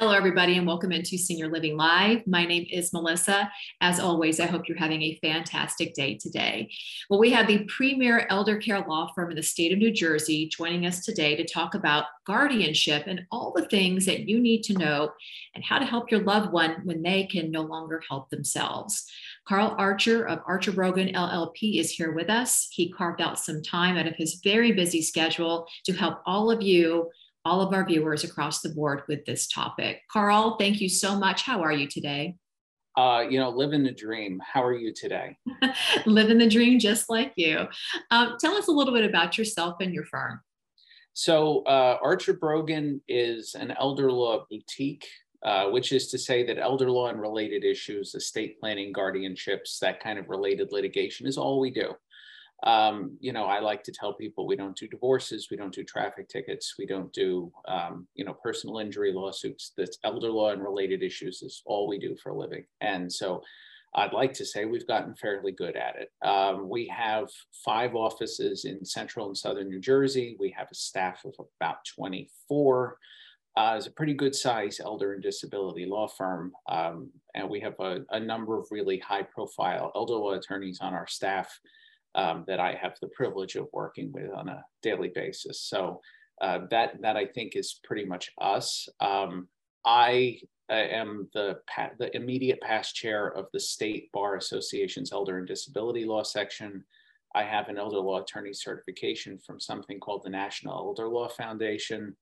Hello, 0.00 0.10
everybody, 0.10 0.58
and 0.58 0.66
welcome 0.66 0.90
into 0.90 1.16
Senior 1.16 1.48
Living 1.48 1.76
Live. 1.76 2.26
My 2.26 2.44
name 2.44 2.66
is 2.68 2.92
Melissa. 2.92 3.48
As 3.80 4.00
always, 4.00 4.40
I 4.40 4.46
hope 4.46 4.66
you're 4.66 4.76
having 4.76 5.02
a 5.02 5.20
fantastic 5.22 5.94
day 5.94 6.16
today. 6.16 6.68
Well, 7.08 7.20
we 7.20 7.30
have 7.30 7.46
the 7.46 7.64
premier 7.66 8.26
elder 8.28 8.56
care 8.56 8.80
law 8.80 9.12
firm 9.14 9.30
in 9.30 9.36
the 9.36 9.42
state 9.44 9.72
of 9.72 9.78
New 9.78 9.92
Jersey 9.92 10.48
joining 10.48 10.84
us 10.84 11.04
today 11.04 11.36
to 11.36 11.44
talk 11.44 11.76
about 11.76 12.06
guardianship 12.26 13.04
and 13.06 13.24
all 13.30 13.52
the 13.54 13.66
things 13.66 14.04
that 14.06 14.28
you 14.28 14.40
need 14.40 14.64
to 14.64 14.76
know 14.76 15.12
and 15.54 15.62
how 15.62 15.78
to 15.78 15.86
help 15.86 16.10
your 16.10 16.24
loved 16.24 16.52
one 16.52 16.80
when 16.82 17.00
they 17.00 17.24
can 17.26 17.52
no 17.52 17.62
longer 17.62 18.02
help 18.08 18.30
themselves. 18.30 19.08
Carl 19.46 19.76
Archer 19.78 20.26
of 20.26 20.40
Archer 20.44 20.72
Brogan 20.72 21.14
LLP 21.14 21.78
is 21.78 21.92
here 21.92 22.10
with 22.10 22.30
us. 22.30 22.66
He 22.72 22.90
carved 22.90 23.20
out 23.20 23.38
some 23.38 23.62
time 23.62 23.96
out 23.96 24.08
of 24.08 24.16
his 24.16 24.40
very 24.42 24.72
busy 24.72 25.02
schedule 25.02 25.68
to 25.84 25.92
help 25.92 26.20
all 26.26 26.50
of 26.50 26.62
you 26.62 27.10
all 27.44 27.60
of 27.60 27.72
our 27.72 27.84
viewers 27.84 28.24
across 28.24 28.60
the 28.60 28.70
board 28.70 29.02
with 29.08 29.24
this 29.26 29.46
topic. 29.46 30.00
Carl, 30.10 30.56
thank 30.58 30.80
you 30.80 30.88
so 30.88 31.18
much. 31.18 31.42
How 31.42 31.62
are 31.62 31.72
you 31.72 31.86
today? 31.86 32.36
Uh, 32.96 33.24
you 33.28 33.38
know, 33.38 33.50
living 33.50 33.82
the 33.82 33.92
dream. 33.92 34.40
How 34.44 34.62
are 34.62 34.76
you 34.76 34.92
today? 34.94 35.36
living 36.06 36.38
the 36.38 36.48
dream 36.48 36.78
just 36.78 37.10
like 37.10 37.32
you. 37.36 37.66
Um, 38.10 38.36
tell 38.38 38.54
us 38.54 38.68
a 38.68 38.72
little 38.72 38.94
bit 38.94 39.04
about 39.04 39.36
yourself 39.36 39.76
and 39.80 39.92
your 39.92 40.04
firm. 40.04 40.40
So, 41.12 41.62
uh, 41.64 41.98
Archer 42.02 42.32
Brogan 42.32 43.00
is 43.08 43.54
an 43.54 43.72
elder 43.78 44.10
law 44.10 44.46
boutique, 44.50 45.06
uh, 45.44 45.66
which 45.66 45.92
is 45.92 46.08
to 46.08 46.18
say 46.18 46.44
that 46.44 46.58
elder 46.58 46.90
law 46.90 47.08
and 47.08 47.20
related 47.20 47.64
issues, 47.64 48.14
estate 48.14 48.58
planning, 48.58 48.92
guardianships, 48.92 49.78
that 49.80 50.00
kind 50.00 50.18
of 50.18 50.28
related 50.28 50.72
litigation 50.72 51.26
is 51.26 51.36
all 51.36 51.60
we 51.60 51.70
do. 51.70 51.94
Um, 52.62 53.16
you 53.20 53.32
know, 53.32 53.44
I 53.44 53.60
like 53.60 53.82
to 53.84 53.92
tell 53.92 54.14
people 54.14 54.46
we 54.46 54.56
don't 54.56 54.76
do 54.76 54.88
divorces, 54.88 55.48
we 55.50 55.56
don't 55.56 55.74
do 55.74 55.84
traffic 55.84 56.28
tickets, 56.28 56.76
we 56.78 56.86
don't 56.86 57.12
do, 57.12 57.52
um, 57.68 58.06
you 58.14 58.24
know, 58.24 58.32
personal 58.32 58.78
injury 58.78 59.12
lawsuits. 59.12 59.72
That's 59.76 59.98
elder 60.04 60.30
law 60.30 60.50
and 60.50 60.62
related 60.62 61.02
issues 61.02 61.42
is 61.42 61.62
all 61.66 61.88
we 61.88 61.98
do 61.98 62.16
for 62.16 62.30
a 62.30 62.38
living. 62.38 62.64
And 62.80 63.12
so 63.12 63.42
I'd 63.96 64.12
like 64.12 64.32
to 64.34 64.44
say 64.44 64.64
we've 64.64 64.86
gotten 64.86 65.14
fairly 65.14 65.52
good 65.52 65.76
at 65.76 65.96
it. 65.96 66.10
Um, 66.26 66.68
we 66.68 66.88
have 66.88 67.28
five 67.64 67.94
offices 67.94 68.64
in 68.64 68.84
central 68.84 69.28
and 69.28 69.36
southern 69.36 69.68
New 69.68 69.80
Jersey. 69.80 70.36
We 70.40 70.50
have 70.56 70.68
a 70.70 70.74
staff 70.74 71.24
of 71.24 71.34
about 71.60 71.84
24. 71.94 72.98
Uh, 73.56 73.74
it's 73.76 73.86
a 73.86 73.92
pretty 73.92 74.14
good 74.14 74.34
size 74.34 74.80
elder 74.80 75.12
and 75.12 75.22
disability 75.22 75.86
law 75.86 76.08
firm. 76.08 76.52
Um, 76.68 77.10
and 77.36 77.48
we 77.48 77.60
have 77.60 77.78
a, 77.78 78.00
a 78.10 78.18
number 78.18 78.58
of 78.58 78.66
really 78.72 78.98
high 78.98 79.22
profile 79.22 79.92
elder 79.94 80.14
law 80.14 80.32
attorneys 80.32 80.80
on 80.80 80.92
our 80.92 81.06
staff 81.06 81.60
um, 82.14 82.44
that 82.46 82.60
I 82.60 82.74
have 82.74 82.96
the 83.00 83.08
privilege 83.08 83.56
of 83.56 83.68
working 83.72 84.12
with 84.12 84.30
on 84.32 84.48
a 84.48 84.64
daily 84.82 85.10
basis. 85.14 85.60
So 85.60 86.00
uh, 86.40 86.60
that 86.70 87.00
that 87.02 87.16
I 87.16 87.26
think 87.26 87.56
is 87.56 87.80
pretty 87.84 88.04
much 88.04 88.32
us. 88.40 88.88
Um, 89.00 89.48
I 89.84 90.38
am 90.70 91.28
the 91.34 91.58
the 91.98 92.14
immediate 92.16 92.60
past 92.60 92.94
chair 92.94 93.28
of 93.28 93.46
the 93.52 93.60
State 93.60 94.10
Bar 94.12 94.36
Association's 94.36 95.12
Elder 95.12 95.38
and 95.38 95.46
Disability 95.46 96.04
Law 96.04 96.22
section. 96.22 96.84
I 97.34 97.42
have 97.42 97.68
an 97.68 97.78
elder 97.78 97.98
law 97.98 98.22
attorney 98.22 98.52
certification 98.52 99.38
from 99.38 99.58
something 99.58 99.98
called 99.98 100.22
the 100.24 100.30
National 100.30 100.74
Elder 100.74 101.08
Law 101.08 101.28
Foundation. 101.28 102.14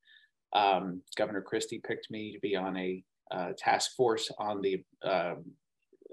Um, 0.54 1.02
Governor 1.16 1.42
Christie 1.42 1.82
picked 1.86 2.10
me 2.10 2.32
to 2.32 2.40
be 2.40 2.56
on 2.56 2.76
a 2.76 3.04
uh, 3.30 3.52
task 3.56 3.94
force 3.94 4.30
on 4.38 4.62
the 4.62 4.82
um, 5.02 5.44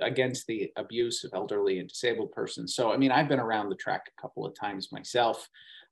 against 0.02 0.47
the 0.47 0.72
abuse 0.78 1.23
of 1.23 1.31
elderly 1.33 1.80
and 1.80 1.89
disabled 1.89 2.31
persons. 2.31 2.75
So, 2.75 2.92
I 2.92 2.97
mean, 2.97 3.11
I've 3.11 3.28
been 3.28 3.39
around 3.39 3.69
the 3.69 3.75
track 3.75 4.03
a 4.08 4.22
couple 4.22 4.45
of 4.45 4.55
times 4.55 4.92
myself. 4.92 5.47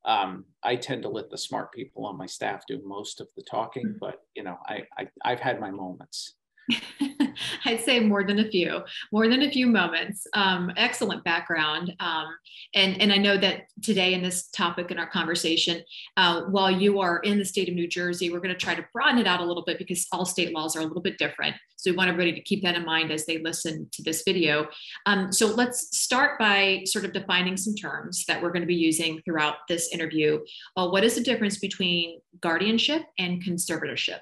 Um, 0.05 0.45
I 0.63 0.75
tend 0.75 1.03
to 1.03 1.09
let 1.09 1.29
the 1.29 1.37
smart 1.37 1.73
people 1.73 2.05
on 2.05 2.17
my 2.17 2.25
staff 2.25 2.63
do 2.67 2.81
most 2.85 3.19
of 3.19 3.27
the 3.35 3.43
talking, 3.43 3.87
mm. 3.87 3.99
but 3.99 4.21
you 4.35 4.43
know, 4.43 4.57
I, 4.65 4.83
I 4.97 5.07
I've 5.25 5.39
had 5.39 5.59
my 5.59 5.71
moments. 5.71 6.36
I'd 7.65 7.81
say 7.81 7.99
more 7.99 8.23
than 8.23 8.39
a 8.39 8.49
few, 8.49 8.81
more 9.11 9.27
than 9.27 9.41
a 9.41 9.51
few 9.51 9.67
moments. 9.67 10.27
Um, 10.33 10.71
excellent 10.75 11.23
background. 11.23 11.93
Um, 11.99 12.27
and, 12.73 13.01
and 13.01 13.11
I 13.11 13.17
know 13.17 13.37
that 13.37 13.63
today 13.81 14.13
in 14.13 14.21
this 14.21 14.49
topic 14.49 14.91
in 14.91 14.97
our 14.97 15.09
conversation, 15.09 15.81
uh, 16.17 16.43
while 16.43 16.71
you 16.71 16.99
are 16.99 17.19
in 17.19 17.37
the 17.37 17.45
state 17.45 17.69
of 17.69 17.75
New 17.75 17.87
Jersey, 17.87 18.29
we're 18.29 18.39
going 18.39 18.53
to 18.53 18.65
try 18.65 18.75
to 18.75 18.85
broaden 18.93 19.19
it 19.19 19.27
out 19.27 19.39
a 19.39 19.45
little 19.45 19.63
bit 19.63 19.77
because 19.77 20.07
all 20.11 20.25
state 20.25 20.53
laws 20.53 20.75
are 20.75 20.81
a 20.81 20.85
little 20.85 21.01
bit 21.01 21.17
different. 21.17 21.55
So 21.77 21.91
we 21.91 21.97
want 21.97 22.09
everybody 22.09 22.33
to 22.33 22.41
keep 22.41 22.63
that 22.63 22.75
in 22.75 22.83
mind 22.85 23.11
as 23.11 23.25
they 23.25 23.37
listen 23.37 23.87
to 23.93 24.03
this 24.03 24.23
video. 24.23 24.67
Um, 25.05 25.31
so 25.31 25.47
let's 25.47 25.97
start 25.97 26.39
by 26.39 26.81
sort 26.85 27.05
of 27.05 27.13
defining 27.13 27.55
some 27.55 27.75
terms 27.75 28.25
that 28.27 28.41
we're 28.41 28.51
going 28.51 28.61
to 28.61 28.67
be 28.67 28.75
using 28.75 29.21
throughout 29.23 29.55
this 29.69 29.93
interview. 29.93 30.39
Uh, 30.75 30.89
what 30.89 31.03
is 31.03 31.15
the 31.15 31.21
difference 31.21 31.59
between 31.59 32.19
guardianship 32.41 33.03
and 33.19 33.43
conservatorship? 33.43 34.19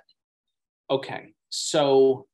Okay, 0.90 1.34
so 1.50 2.28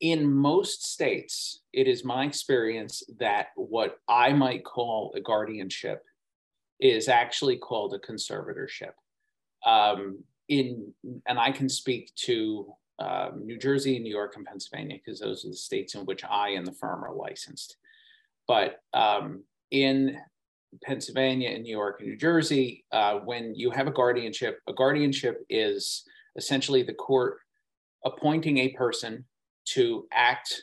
in 0.00 0.32
most 0.32 0.90
states, 0.90 1.60
it 1.72 1.86
is 1.86 2.04
my 2.04 2.24
experience 2.24 3.02
that 3.18 3.48
what 3.56 3.98
I 4.08 4.32
might 4.32 4.64
call 4.64 5.12
a 5.14 5.20
guardianship 5.20 6.02
is 6.80 7.08
actually 7.08 7.58
called 7.58 7.94
a 7.94 7.98
conservatorship. 7.98 8.92
Um, 9.66 10.24
in 10.48 10.92
and 11.26 11.38
I 11.38 11.52
can 11.52 11.68
speak 11.68 12.12
to 12.26 12.72
um, 12.98 13.42
New 13.44 13.58
Jersey, 13.58 13.98
New 13.98 14.10
York, 14.10 14.34
and 14.36 14.44
Pennsylvania 14.44 14.96
because 14.96 15.20
those 15.20 15.44
are 15.44 15.50
the 15.50 15.56
states 15.56 15.94
in 15.94 16.04
which 16.06 16.24
I 16.24 16.50
and 16.50 16.66
the 16.66 16.72
firm 16.72 17.04
are 17.04 17.14
licensed. 17.14 17.76
But 18.48 18.80
um, 18.94 19.44
in 19.70 20.18
Pennsylvania, 20.82 21.50
and 21.50 21.62
New 21.62 21.70
York, 21.70 22.00
and 22.00 22.10
New 22.10 22.16
Jersey, 22.16 22.84
uh, 22.92 23.14
when 23.20 23.54
you 23.54 23.70
have 23.70 23.86
a 23.86 23.92
guardianship, 23.92 24.60
a 24.68 24.72
guardianship 24.72 25.44
is 25.48 26.04
essentially 26.36 26.82
the 26.82 26.94
court 26.94 27.38
appointing 28.04 28.58
a 28.58 28.70
person 28.70 29.24
to 29.66 30.06
act 30.12 30.62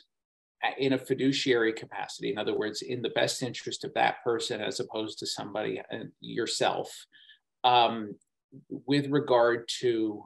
in 0.78 0.92
a 0.92 0.98
fiduciary 0.98 1.72
capacity. 1.72 2.32
In 2.32 2.38
other 2.38 2.56
words, 2.56 2.82
in 2.82 3.00
the 3.00 3.10
best 3.10 3.42
interest 3.42 3.84
of 3.84 3.94
that 3.94 4.22
person 4.24 4.60
as 4.60 4.80
opposed 4.80 5.18
to 5.20 5.26
somebody 5.26 5.80
uh, 5.92 6.04
yourself, 6.20 6.90
um, 7.64 8.14
with 8.86 9.06
regard 9.08 9.68
to 9.80 10.24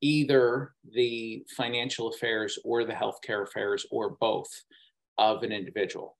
either 0.00 0.72
the 0.92 1.44
financial 1.56 2.08
affairs 2.08 2.58
or 2.64 2.84
the 2.84 2.92
healthcare 2.92 3.42
affairs 3.42 3.86
or 3.90 4.16
both 4.20 4.48
of 5.18 5.42
an 5.42 5.52
individual. 5.52 6.16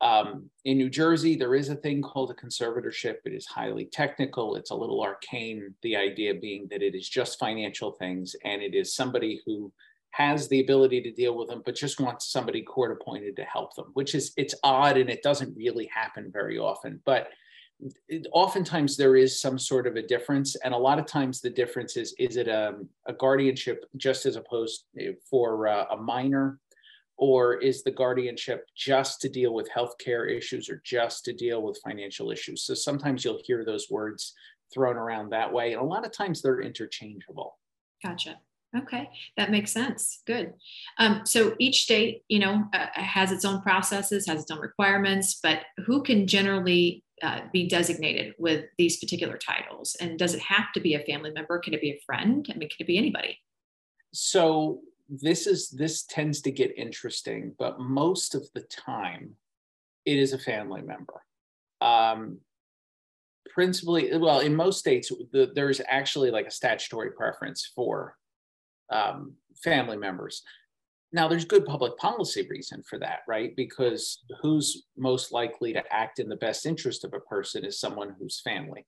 Um, 0.00 0.48
in 0.64 0.78
New 0.78 0.88
Jersey, 0.88 1.36
there 1.36 1.54
is 1.54 1.68
a 1.68 1.74
thing 1.76 2.00
called 2.00 2.30
a 2.30 2.34
conservatorship. 2.34 3.16
It 3.26 3.34
is 3.34 3.46
highly 3.46 3.84
technical. 3.84 4.56
It's 4.56 4.70
a 4.70 4.74
little 4.74 5.02
arcane. 5.02 5.74
The 5.82 5.96
idea 5.96 6.34
being 6.34 6.66
that 6.70 6.82
it 6.82 6.94
is 6.94 7.08
just 7.08 7.38
financial 7.38 7.92
things 7.92 8.34
and 8.44 8.62
it 8.62 8.74
is 8.74 8.94
somebody 8.94 9.42
who 9.44 9.70
has 10.12 10.48
the 10.48 10.60
ability 10.60 11.00
to 11.02 11.12
deal 11.12 11.36
with 11.36 11.48
them, 11.48 11.62
but 11.64 11.74
just 11.74 12.00
wants 12.00 12.30
somebody 12.30 12.62
court 12.62 12.92
appointed 12.92 13.36
to 13.36 13.44
help 13.44 13.74
them, 13.74 13.86
which 13.94 14.14
is 14.14 14.32
it's 14.36 14.54
odd 14.62 14.96
and 14.96 15.08
it 15.08 15.22
doesn't 15.22 15.56
really 15.56 15.86
happen 15.86 16.30
very 16.32 16.58
often. 16.58 17.00
But 17.04 17.28
it, 18.08 18.26
oftentimes 18.32 18.96
there 18.96 19.16
is 19.16 19.40
some 19.40 19.58
sort 19.58 19.86
of 19.86 19.96
a 19.96 20.02
difference, 20.02 20.56
and 20.56 20.74
a 20.74 20.78
lot 20.78 20.98
of 20.98 21.06
times 21.06 21.40
the 21.40 21.50
difference 21.50 21.96
is 21.96 22.14
is 22.18 22.36
it 22.36 22.48
a, 22.48 22.74
a 23.06 23.12
guardianship 23.12 23.84
just 23.96 24.26
as 24.26 24.36
opposed 24.36 24.84
eh, 24.98 25.12
for 25.28 25.68
uh, 25.68 25.86
a 25.92 25.96
minor, 25.96 26.58
or 27.16 27.54
is 27.54 27.82
the 27.82 27.90
guardianship 27.90 28.66
just 28.76 29.20
to 29.20 29.28
deal 29.28 29.54
with 29.54 29.70
healthcare 29.70 30.30
issues 30.30 30.68
or 30.68 30.82
just 30.84 31.24
to 31.24 31.32
deal 31.32 31.62
with 31.62 31.80
financial 31.84 32.30
issues? 32.30 32.64
So 32.64 32.74
sometimes 32.74 33.24
you'll 33.24 33.40
hear 33.44 33.64
those 33.64 33.88
words 33.90 34.34
thrown 34.74 34.96
around 34.96 35.30
that 35.30 35.52
way, 35.52 35.72
and 35.72 35.80
a 35.80 35.84
lot 35.84 36.04
of 36.04 36.12
times 36.12 36.42
they're 36.42 36.60
interchangeable. 36.60 37.58
Gotcha. 38.04 38.38
Okay, 38.76 39.10
that 39.36 39.50
makes 39.50 39.72
sense. 39.72 40.22
Good. 40.26 40.54
Um, 40.98 41.22
so 41.24 41.56
each 41.58 41.82
state, 41.82 42.22
you 42.28 42.38
know, 42.38 42.64
uh, 42.72 42.86
has 42.92 43.32
its 43.32 43.44
own 43.44 43.60
processes, 43.62 44.26
has 44.26 44.42
its 44.42 44.50
own 44.50 44.60
requirements, 44.60 45.40
but 45.42 45.62
who 45.86 46.02
can 46.02 46.28
generally 46.28 47.02
uh, 47.22 47.40
be 47.52 47.68
designated 47.68 48.34
with 48.38 48.66
these 48.78 48.98
particular 48.98 49.36
titles? 49.36 49.96
And 50.00 50.18
does 50.18 50.34
it 50.34 50.40
have 50.40 50.72
to 50.74 50.80
be 50.80 50.94
a 50.94 51.00
family 51.00 51.32
member? 51.32 51.58
Can 51.58 51.74
it 51.74 51.80
be 51.80 51.90
a 51.90 52.00
friend? 52.06 52.46
I 52.48 52.56
mean, 52.56 52.68
can 52.68 52.76
it 52.78 52.86
be 52.86 52.96
anybody? 52.96 53.38
So 54.12 54.80
this 55.08 55.48
is 55.48 55.70
this 55.70 56.04
tends 56.04 56.40
to 56.42 56.52
get 56.52 56.78
interesting, 56.78 57.54
but 57.58 57.80
most 57.80 58.36
of 58.36 58.44
the 58.54 58.62
time, 58.62 59.34
it 60.04 60.16
is 60.16 60.32
a 60.32 60.38
family 60.38 60.82
member. 60.82 61.22
Um, 61.80 62.38
principally, 63.52 64.16
well, 64.16 64.40
in 64.40 64.54
most 64.54 64.78
states, 64.78 65.10
the, 65.32 65.50
there's 65.54 65.80
actually 65.88 66.30
like 66.30 66.46
a 66.46 66.50
statutory 66.52 67.10
preference 67.10 67.70
for 67.74 68.16
um, 68.90 69.34
family 69.62 69.96
members. 69.96 70.42
Now, 71.12 71.26
there's 71.26 71.44
good 71.44 71.66
public 71.66 71.96
policy 71.96 72.46
reason 72.48 72.82
for 72.88 72.98
that, 73.00 73.20
right? 73.26 73.54
Because 73.56 74.22
who's 74.40 74.84
most 74.96 75.32
likely 75.32 75.72
to 75.72 75.82
act 75.92 76.20
in 76.20 76.28
the 76.28 76.36
best 76.36 76.66
interest 76.66 77.04
of 77.04 77.14
a 77.14 77.20
person 77.20 77.64
is 77.64 77.80
someone 77.80 78.14
who's 78.18 78.40
family, 78.40 78.86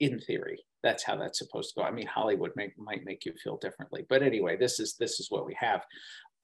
in 0.00 0.20
theory. 0.20 0.62
That's 0.82 1.02
how 1.02 1.16
that's 1.16 1.38
supposed 1.38 1.74
to 1.74 1.80
go. 1.80 1.86
I 1.86 1.90
mean, 1.90 2.06
Hollywood 2.06 2.52
make, 2.54 2.78
might 2.78 3.04
make 3.04 3.24
you 3.24 3.32
feel 3.42 3.56
differently, 3.56 4.06
but 4.08 4.22
anyway, 4.22 4.56
this 4.56 4.78
is 4.78 4.94
this 4.98 5.18
is 5.20 5.30
what 5.30 5.46
we 5.46 5.56
have. 5.58 5.84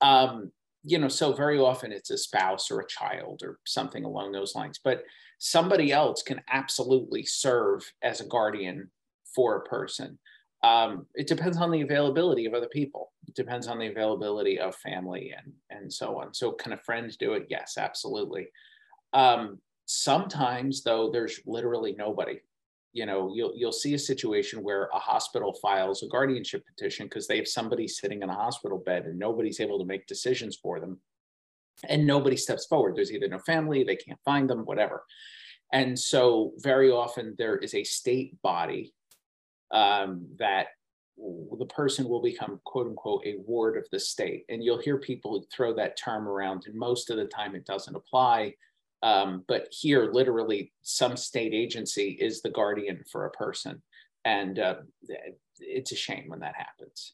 Um, 0.00 0.50
you 0.82 0.98
know, 0.98 1.08
so 1.08 1.32
very 1.32 1.58
often 1.58 1.92
it's 1.92 2.10
a 2.10 2.18
spouse 2.18 2.70
or 2.70 2.80
a 2.80 2.86
child 2.86 3.40
or 3.42 3.58
something 3.64 4.04
along 4.04 4.32
those 4.32 4.54
lines. 4.54 4.78
But 4.82 5.04
somebody 5.38 5.92
else 5.92 6.22
can 6.22 6.42
absolutely 6.50 7.24
serve 7.24 7.90
as 8.02 8.20
a 8.20 8.26
guardian 8.26 8.90
for 9.34 9.56
a 9.56 9.64
person. 9.64 10.18
Um, 10.64 11.06
it 11.14 11.26
depends 11.26 11.58
on 11.58 11.70
the 11.70 11.82
availability 11.82 12.46
of 12.46 12.54
other 12.54 12.68
people. 12.68 13.12
It 13.28 13.34
depends 13.34 13.66
on 13.68 13.78
the 13.78 13.88
availability 13.88 14.58
of 14.58 14.74
family 14.76 15.34
and 15.36 15.52
and 15.68 15.92
so 15.92 16.18
on. 16.20 16.32
So 16.32 16.52
can 16.52 16.72
a 16.72 16.78
friend 16.78 17.06
do 17.18 17.34
it? 17.34 17.46
Yes, 17.50 17.74
absolutely. 17.76 18.48
Um, 19.12 19.58
sometimes 19.84 20.82
though, 20.82 21.10
there's 21.10 21.40
literally 21.44 21.94
nobody. 21.98 22.40
You 22.94 23.04
know, 23.04 23.30
you'll 23.34 23.52
you'll 23.54 23.80
see 23.82 23.92
a 23.92 23.98
situation 23.98 24.62
where 24.62 24.88
a 24.94 24.98
hospital 24.98 25.52
files 25.60 26.02
a 26.02 26.08
guardianship 26.08 26.64
petition 26.66 27.06
because 27.06 27.26
they 27.26 27.36
have 27.36 27.48
somebody 27.48 27.86
sitting 27.86 28.22
in 28.22 28.30
a 28.30 28.34
hospital 28.44 28.78
bed 28.78 29.04
and 29.04 29.18
nobody's 29.18 29.60
able 29.60 29.78
to 29.80 29.84
make 29.92 30.06
decisions 30.06 30.56
for 30.56 30.80
them, 30.80 30.98
and 31.90 32.06
nobody 32.06 32.36
steps 32.36 32.64
forward. 32.64 32.96
There's 32.96 33.12
either 33.12 33.28
no 33.28 33.40
family, 33.40 33.84
they 33.84 33.96
can't 33.96 34.24
find 34.24 34.48
them, 34.48 34.64
whatever. 34.64 35.04
And 35.72 35.98
so 35.98 36.52
very 36.58 36.90
often 36.90 37.34
there 37.36 37.58
is 37.58 37.74
a 37.74 37.84
state 37.84 38.40
body 38.40 38.94
um, 39.74 40.26
that 40.38 40.68
the 41.16 41.66
person 41.66 42.08
will 42.08 42.22
become 42.22 42.60
quote 42.64 42.86
unquote 42.86 43.22
a 43.26 43.36
ward 43.46 43.76
of 43.76 43.86
the 43.92 44.00
state. 44.00 44.44
And 44.48 44.64
you'll 44.64 44.80
hear 44.80 44.98
people 44.98 45.46
throw 45.54 45.74
that 45.74 45.98
term 45.98 46.26
around, 46.26 46.64
and 46.66 46.74
most 46.74 47.10
of 47.10 47.16
the 47.16 47.26
time 47.26 47.54
it 47.54 47.66
doesn't 47.66 47.94
apply. 47.94 48.54
Um, 49.02 49.44
but 49.48 49.68
here, 49.70 50.10
literally, 50.10 50.72
some 50.82 51.16
state 51.16 51.52
agency 51.52 52.16
is 52.20 52.40
the 52.40 52.50
guardian 52.50 53.04
for 53.12 53.26
a 53.26 53.30
person. 53.32 53.82
And 54.24 54.58
uh, 54.58 54.76
it's 55.58 55.92
a 55.92 55.96
shame 55.96 56.24
when 56.28 56.40
that 56.40 56.54
happens. 56.56 57.12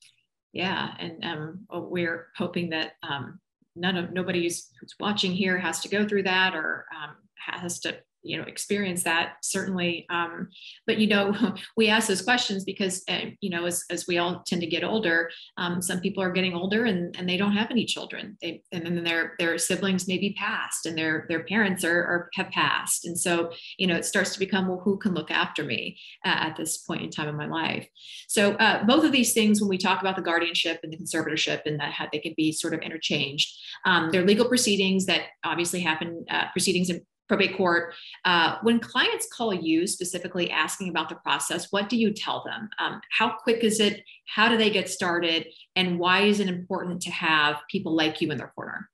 Yeah. 0.52 0.90
And 1.00 1.24
um, 1.24 1.66
we're 1.68 2.28
hoping 2.36 2.70
that 2.70 2.92
um, 3.02 3.40
none 3.74 3.96
of 3.96 4.12
nobody 4.12 4.42
who's 4.44 4.94
watching 5.00 5.32
here 5.32 5.58
has 5.58 5.80
to 5.80 5.88
go 5.88 6.06
through 6.06 6.24
that 6.24 6.54
or 6.54 6.86
um, 6.94 7.16
has 7.36 7.80
to 7.80 7.98
you 8.22 8.36
know 8.36 8.44
experience 8.44 9.02
that 9.02 9.34
certainly 9.42 10.06
um, 10.10 10.48
but 10.86 10.98
you 10.98 11.06
know 11.06 11.34
we 11.76 11.88
ask 11.88 12.08
those 12.08 12.22
questions 12.22 12.64
because 12.64 13.02
uh, 13.08 13.26
you 13.40 13.50
know 13.50 13.64
as, 13.64 13.84
as 13.90 14.06
we 14.06 14.18
all 14.18 14.42
tend 14.46 14.60
to 14.60 14.66
get 14.66 14.84
older 14.84 15.30
um, 15.56 15.82
some 15.82 16.00
people 16.00 16.22
are 16.22 16.30
getting 16.30 16.54
older 16.54 16.84
and, 16.84 17.14
and 17.18 17.28
they 17.28 17.36
don't 17.36 17.52
have 17.52 17.70
any 17.70 17.84
children. 17.84 18.36
They, 18.40 18.62
and 18.72 18.84
then 18.84 19.04
their 19.04 19.34
their 19.38 19.58
siblings 19.58 20.08
may 20.08 20.18
be 20.18 20.34
passed 20.34 20.86
and 20.86 20.96
their 20.96 21.26
their 21.28 21.44
parents 21.44 21.84
are, 21.84 22.02
are 22.02 22.30
have 22.34 22.50
passed. 22.50 23.04
And 23.06 23.18
so 23.18 23.52
you 23.78 23.86
know 23.86 23.96
it 23.96 24.04
starts 24.04 24.32
to 24.32 24.38
become 24.38 24.68
well 24.68 24.80
who 24.80 24.98
can 24.98 25.14
look 25.14 25.30
after 25.30 25.64
me 25.64 25.98
uh, 26.24 26.28
at 26.28 26.56
this 26.56 26.78
point 26.78 27.02
in 27.02 27.10
time 27.10 27.28
in 27.28 27.36
my 27.36 27.46
life? 27.46 27.88
So 28.28 28.52
uh, 28.54 28.84
both 28.84 29.04
of 29.04 29.12
these 29.12 29.32
things 29.32 29.60
when 29.60 29.68
we 29.68 29.78
talk 29.78 30.00
about 30.00 30.16
the 30.16 30.22
guardianship 30.22 30.80
and 30.82 30.92
the 30.92 30.98
conservatorship 30.98 31.62
and 31.66 31.78
that 31.80 31.92
how 31.92 32.06
they 32.12 32.18
can 32.18 32.34
be 32.36 32.52
sort 32.52 32.74
of 32.74 32.80
interchanged 32.80 33.50
um, 33.84 34.10
they're 34.10 34.24
legal 34.24 34.48
proceedings 34.48 35.06
that 35.06 35.22
obviously 35.44 35.80
happen 35.80 36.24
uh, 36.30 36.44
proceedings 36.52 36.90
in 36.90 37.00
probate 37.30 37.56
court. 37.56 37.94
Uh, 38.24 38.56
when 38.62 38.80
clients 38.80 39.28
call 39.32 39.54
you 39.54 39.86
specifically 39.86 40.50
asking 40.50 40.88
about 40.88 41.08
the 41.08 41.14
process, 41.14 41.68
what 41.70 41.88
do 41.88 41.96
you 41.96 42.12
tell 42.12 42.42
them? 42.44 42.68
Um, 42.80 43.00
how 43.16 43.36
quick 43.36 43.62
is 43.62 43.78
it? 43.78 44.02
How 44.26 44.48
do 44.48 44.56
they 44.56 44.68
get 44.68 44.88
started? 44.88 45.46
And 45.76 46.00
why 46.00 46.22
is 46.22 46.40
it 46.40 46.48
important 46.48 47.00
to 47.02 47.10
have 47.12 47.58
people 47.70 47.94
like 47.94 48.20
you 48.20 48.32
in 48.32 48.38
their 48.38 48.52
corner? 48.56 48.90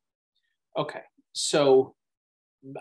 Okay. 0.76 1.00
So 1.32 1.94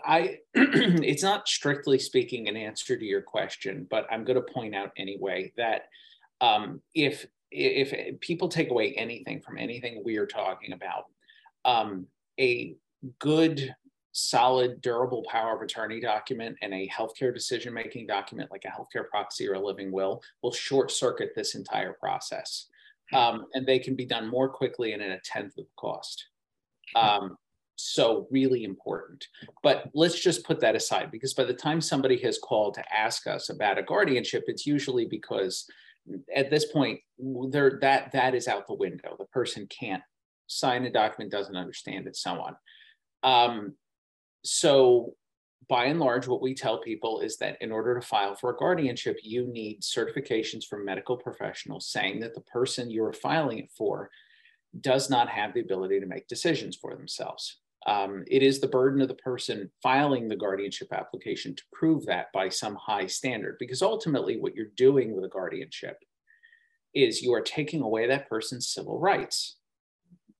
I 0.04 0.40
it's 0.54 1.22
not 1.22 1.48
strictly 1.48 1.98
speaking 1.98 2.48
an 2.48 2.56
answer 2.56 2.94
to 2.94 3.04
your 3.04 3.22
question, 3.22 3.86
but 3.88 4.06
I'm 4.10 4.24
going 4.24 4.36
to 4.36 4.52
point 4.52 4.74
out 4.74 4.90
anyway 4.98 5.54
that 5.56 5.84
um, 6.42 6.82
if 6.94 7.26
if 7.50 8.20
people 8.20 8.48
take 8.48 8.70
away 8.70 8.92
anything 8.92 9.40
from 9.40 9.56
anything 9.56 10.02
we 10.04 10.18
are 10.18 10.26
talking 10.26 10.72
about, 10.74 11.04
um, 11.64 12.08
a 12.38 12.76
good 13.20 13.74
solid, 14.18 14.80
durable 14.80 15.22
power 15.28 15.54
of 15.54 15.60
attorney 15.60 16.00
document 16.00 16.56
and 16.62 16.72
a 16.72 16.88
healthcare 16.88 17.34
decision 17.34 17.74
making 17.74 18.06
document 18.06 18.50
like 18.50 18.64
a 18.64 18.68
healthcare 18.68 19.06
proxy 19.10 19.46
or 19.46 19.54
a 19.54 19.60
living 19.60 19.92
will 19.92 20.22
will 20.42 20.52
short 20.52 20.90
circuit 20.90 21.32
this 21.36 21.54
entire 21.54 21.92
process. 21.92 22.68
Um, 23.12 23.44
and 23.52 23.66
they 23.66 23.78
can 23.78 23.94
be 23.94 24.06
done 24.06 24.26
more 24.26 24.48
quickly 24.48 24.92
and 24.92 25.02
at 25.02 25.10
a 25.10 25.20
tenth 25.22 25.58
of 25.58 25.66
the 25.66 25.70
cost. 25.76 26.26
Um, 26.96 27.36
so, 27.76 28.26
really 28.30 28.64
important. 28.64 29.26
But 29.62 29.90
let's 29.92 30.18
just 30.18 30.44
put 30.44 30.60
that 30.60 30.74
aside 30.74 31.10
because 31.10 31.34
by 31.34 31.44
the 31.44 31.52
time 31.52 31.82
somebody 31.82 32.16
has 32.22 32.38
called 32.38 32.74
to 32.74 32.94
ask 32.94 33.26
us 33.26 33.50
about 33.50 33.78
a 33.78 33.82
guardianship, 33.82 34.44
it's 34.46 34.66
usually 34.66 35.04
because 35.04 35.66
at 36.34 36.50
this 36.50 36.72
point, 36.72 37.00
there 37.50 37.78
that 37.82 38.12
that 38.12 38.34
is 38.34 38.48
out 38.48 38.66
the 38.66 38.74
window. 38.74 39.14
The 39.18 39.26
person 39.26 39.68
can't 39.68 40.02
sign 40.46 40.86
a 40.86 40.90
document, 40.90 41.30
doesn't 41.30 41.54
understand 41.54 42.06
it, 42.06 42.16
so 42.16 42.40
on. 42.40 42.56
Um, 43.22 43.74
so 44.46 45.14
by 45.68 45.86
and 45.86 45.98
large, 45.98 46.28
what 46.28 46.42
we 46.42 46.54
tell 46.54 46.78
people 46.78 47.20
is 47.20 47.38
that 47.38 47.56
in 47.60 47.72
order 47.72 47.98
to 47.98 48.06
file 48.06 48.34
for 48.36 48.50
a 48.50 48.56
guardianship, 48.56 49.18
you 49.22 49.46
need 49.46 49.80
certifications 49.80 50.64
from 50.64 50.84
medical 50.84 51.16
professionals 51.16 51.88
saying 51.88 52.20
that 52.20 52.34
the 52.34 52.42
person 52.42 52.90
you're 52.90 53.12
filing 53.12 53.58
it 53.58 53.70
for 53.76 54.10
does 54.80 55.10
not 55.10 55.28
have 55.28 55.54
the 55.54 55.60
ability 55.60 55.98
to 55.98 56.06
make 56.06 56.28
decisions 56.28 56.76
for 56.76 56.94
themselves. 56.94 57.58
Um, 57.86 58.24
it 58.28 58.42
is 58.42 58.60
the 58.60 58.68
burden 58.68 59.00
of 59.00 59.08
the 59.08 59.14
person 59.14 59.70
filing 59.82 60.28
the 60.28 60.36
guardianship 60.36 60.92
application 60.92 61.54
to 61.54 61.62
prove 61.72 62.04
that 62.06 62.32
by 62.32 62.48
some 62.48 62.76
high 62.76 63.06
standard, 63.06 63.56
because 63.58 63.80
ultimately, 63.82 64.38
what 64.38 64.54
you're 64.54 64.66
doing 64.76 65.14
with 65.14 65.24
a 65.24 65.28
guardianship 65.28 65.98
is 66.94 67.22
you 67.22 67.32
are 67.32 67.42
taking 67.42 67.82
away 67.82 68.06
that 68.06 68.28
person's 68.28 68.68
civil 68.68 68.98
rights 68.98 69.55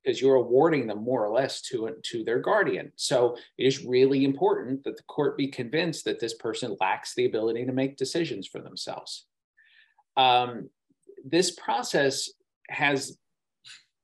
because 0.07 0.21
you're 0.21 0.37
awarding 0.37 0.87
them 0.87 1.03
more 1.03 1.27
or 1.27 1.35
less 1.35 1.61
to, 1.61 1.91
to 2.05 2.23
their 2.23 2.39
guardian. 2.39 2.93
So 2.95 3.37
it 3.59 3.67
is 3.67 3.85
really 3.85 4.25
important 4.25 4.85
that 4.85 4.97
the 4.97 5.03
court 5.03 5.37
be 5.37 5.49
convinced 5.49 6.05
that 6.05 6.21
this 6.21 6.35
person 6.35 6.77
lacks 6.81 7.15
the 7.15 7.27
ability 7.27 7.67
to 7.67 7.73
make 7.73 7.97
decisions 7.97 8.47
for 8.47 8.61
themselves. 8.61 9.27
Um, 10.17 10.71
this 11.25 11.51
process 11.51 12.31
has 12.71 13.19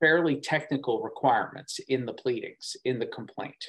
fairly 0.00 0.40
technical 0.40 1.02
requirements 1.02 1.78
in 1.88 2.04
the 2.04 2.12
pleadings, 2.12 2.76
in 2.84 2.98
the 2.98 3.06
complaint. 3.06 3.64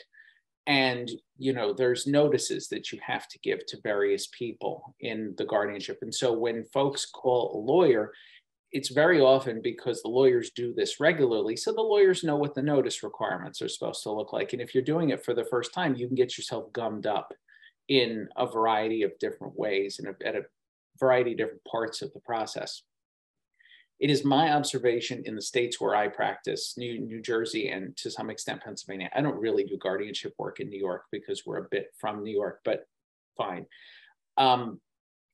And 0.66 1.12
you 1.38 1.54
know, 1.54 1.72
there's 1.72 2.08
notices 2.08 2.68
that 2.70 2.92
you 2.92 3.00
have 3.06 3.28
to 3.28 3.40
give 3.40 3.64
to 3.68 3.82
various 3.84 4.28
people 4.36 4.96
in 5.02 5.36
the 5.38 5.46
guardianship. 5.46 6.00
And 6.02 6.14
so 6.14 6.34
when 6.34 6.66
folks 6.74 7.06
call 7.06 7.54
a 7.54 7.60
lawyer, 7.60 8.12
it's 8.74 8.90
very 8.90 9.22
often 9.22 9.62
because 9.62 10.02
the 10.02 10.10
lawyers 10.10 10.50
do 10.50 10.74
this 10.74 11.00
regularly. 11.00 11.56
So 11.56 11.72
the 11.72 11.82
lawyers 11.82 12.24
know 12.24 12.36
what 12.36 12.56
the 12.56 12.62
notice 12.64 13.04
requirements 13.04 13.62
are 13.62 13.70
supposed 13.70 14.02
to 14.04 14.12
look 14.12 14.34
like. 14.34 14.52
And 14.52 14.62
if 14.62 14.74
you're 14.74 14.84
doing 14.84 15.12
it 15.12 15.24
for 15.24 15.36
the 15.36 15.46
first 15.46 15.74
time, 15.74 15.96
you 15.96 16.08
can 16.08 16.16
get 16.16 16.38
yourself 16.38 16.74
gummed 16.74 17.06
up 17.06 17.34
in 17.88 18.28
a 18.36 18.48
variety 18.48 19.04
of 19.04 19.18
different 19.20 19.58
ways 19.58 20.00
and 20.00 20.16
at 20.26 20.36
a 20.36 20.46
variety 21.00 21.34
of 21.34 21.38
different 21.38 21.64
parts 21.66 22.02
of 22.02 22.12
the 22.14 22.20
process. 22.22 22.82
It 24.00 24.10
is 24.10 24.26
my 24.26 24.52
observation 24.52 25.22
in 25.26 25.36
the 25.36 25.42
states 25.42 25.80
where 25.80 25.96
I 25.96 26.08
practice, 26.08 26.74
New, 26.76 27.00
New 27.00 27.22
Jersey 27.22 27.70
and 27.70 27.96
to 27.98 28.10
some 28.10 28.32
extent 28.32 28.64
Pennsylvania. 28.64 29.10
I 29.16 29.22
don't 29.22 29.40
really 29.40 29.66
do 29.66 29.78
guardianship 29.78 30.34
work 30.40 30.60
in 30.60 30.70
New 30.70 30.80
York 30.80 31.04
because 31.12 31.46
we're 31.46 31.64
a 31.64 31.70
bit 31.70 31.94
from 32.00 32.24
New 32.24 32.34
York, 32.34 32.62
but 32.66 32.88
fine. 33.38 33.68
Um, 34.38 34.82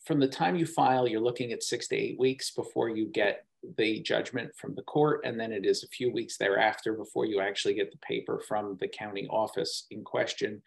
from 0.05 0.19
the 0.19 0.27
time 0.27 0.55
you 0.55 0.65
file, 0.65 1.07
you're 1.07 1.21
looking 1.21 1.51
at 1.51 1.63
six 1.63 1.87
to 1.89 1.95
eight 1.95 2.19
weeks 2.19 2.51
before 2.51 2.89
you 2.89 3.07
get 3.07 3.45
the 3.77 4.01
judgment 4.01 4.51
from 4.55 4.73
the 4.75 4.83
court, 4.83 5.21
and 5.25 5.39
then 5.39 5.51
it 5.51 5.65
is 5.65 5.83
a 5.83 5.87
few 5.87 6.11
weeks 6.11 6.37
thereafter 6.37 6.93
before 6.93 7.25
you 7.25 7.41
actually 7.41 7.73
get 7.73 7.91
the 7.91 7.97
paper 7.97 8.41
from 8.47 8.77
the 8.79 8.87
county 8.87 9.27
office 9.29 9.85
in 9.91 10.03
question. 10.03 10.61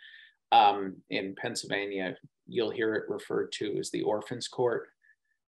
Um, 0.53 0.97
in 1.09 1.35
Pennsylvania, 1.35 2.17
you'll 2.47 2.71
hear 2.71 2.95
it 2.95 3.09
referred 3.09 3.53
to 3.53 3.79
as 3.79 3.91
the 3.91 4.03
Orphans 4.03 4.49
Court, 4.49 4.89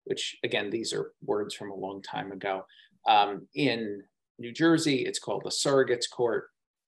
which 0.05 0.37
again, 0.43 0.71
these 0.71 0.93
are 0.93 1.11
words 1.23 1.53
from 1.53 1.69
a 1.69 1.75
long 1.75 2.01
time 2.01 2.31
ago. 2.31 2.65
Um, 3.07 3.47
in 3.53 4.03
New 4.39 4.51
Jersey, 4.51 5.05
it's 5.05 5.19
called 5.19 5.43
the 5.45 5.49
Surrogates 5.49 6.09
Court. 6.09 6.45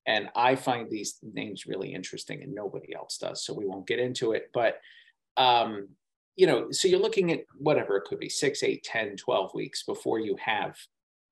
And 0.08 0.30
I 0.36 0.56
find 0.56 0.90
these 0.90 1.20
names 1.22 1.66
really 1.66 1.94
interesting 1.94 2.42
and 2.42 2.56
nobody 2.56 2.96
else 2.96 3.18
does. 3.18 3.46
So 3.46 3.54
we 3.54 3.66
won't 3.66 3.88
get 3.88 4.00
into 4.00 4.32
it. 4.32 4.50
But 4.54 4.80
um, 5.36 5.90
you 6.38 6.46
know, 6.46 6.72
so 6.72 6.88
you're 6.88 7.00
looking 7.00 7.32
at 7.32 7.44
whatever 7.58 7.98
it 7.98 8.06
could 8.06 8.20
be 8.20 8.30
six, 8.30 8.62
eight, 8.64 8.84
10, 8.84 9.18
12 9.18 9.54
weeks 9.56 9.84
before 9.84 10.20
you 10.20 10.38
have 10.40 10.78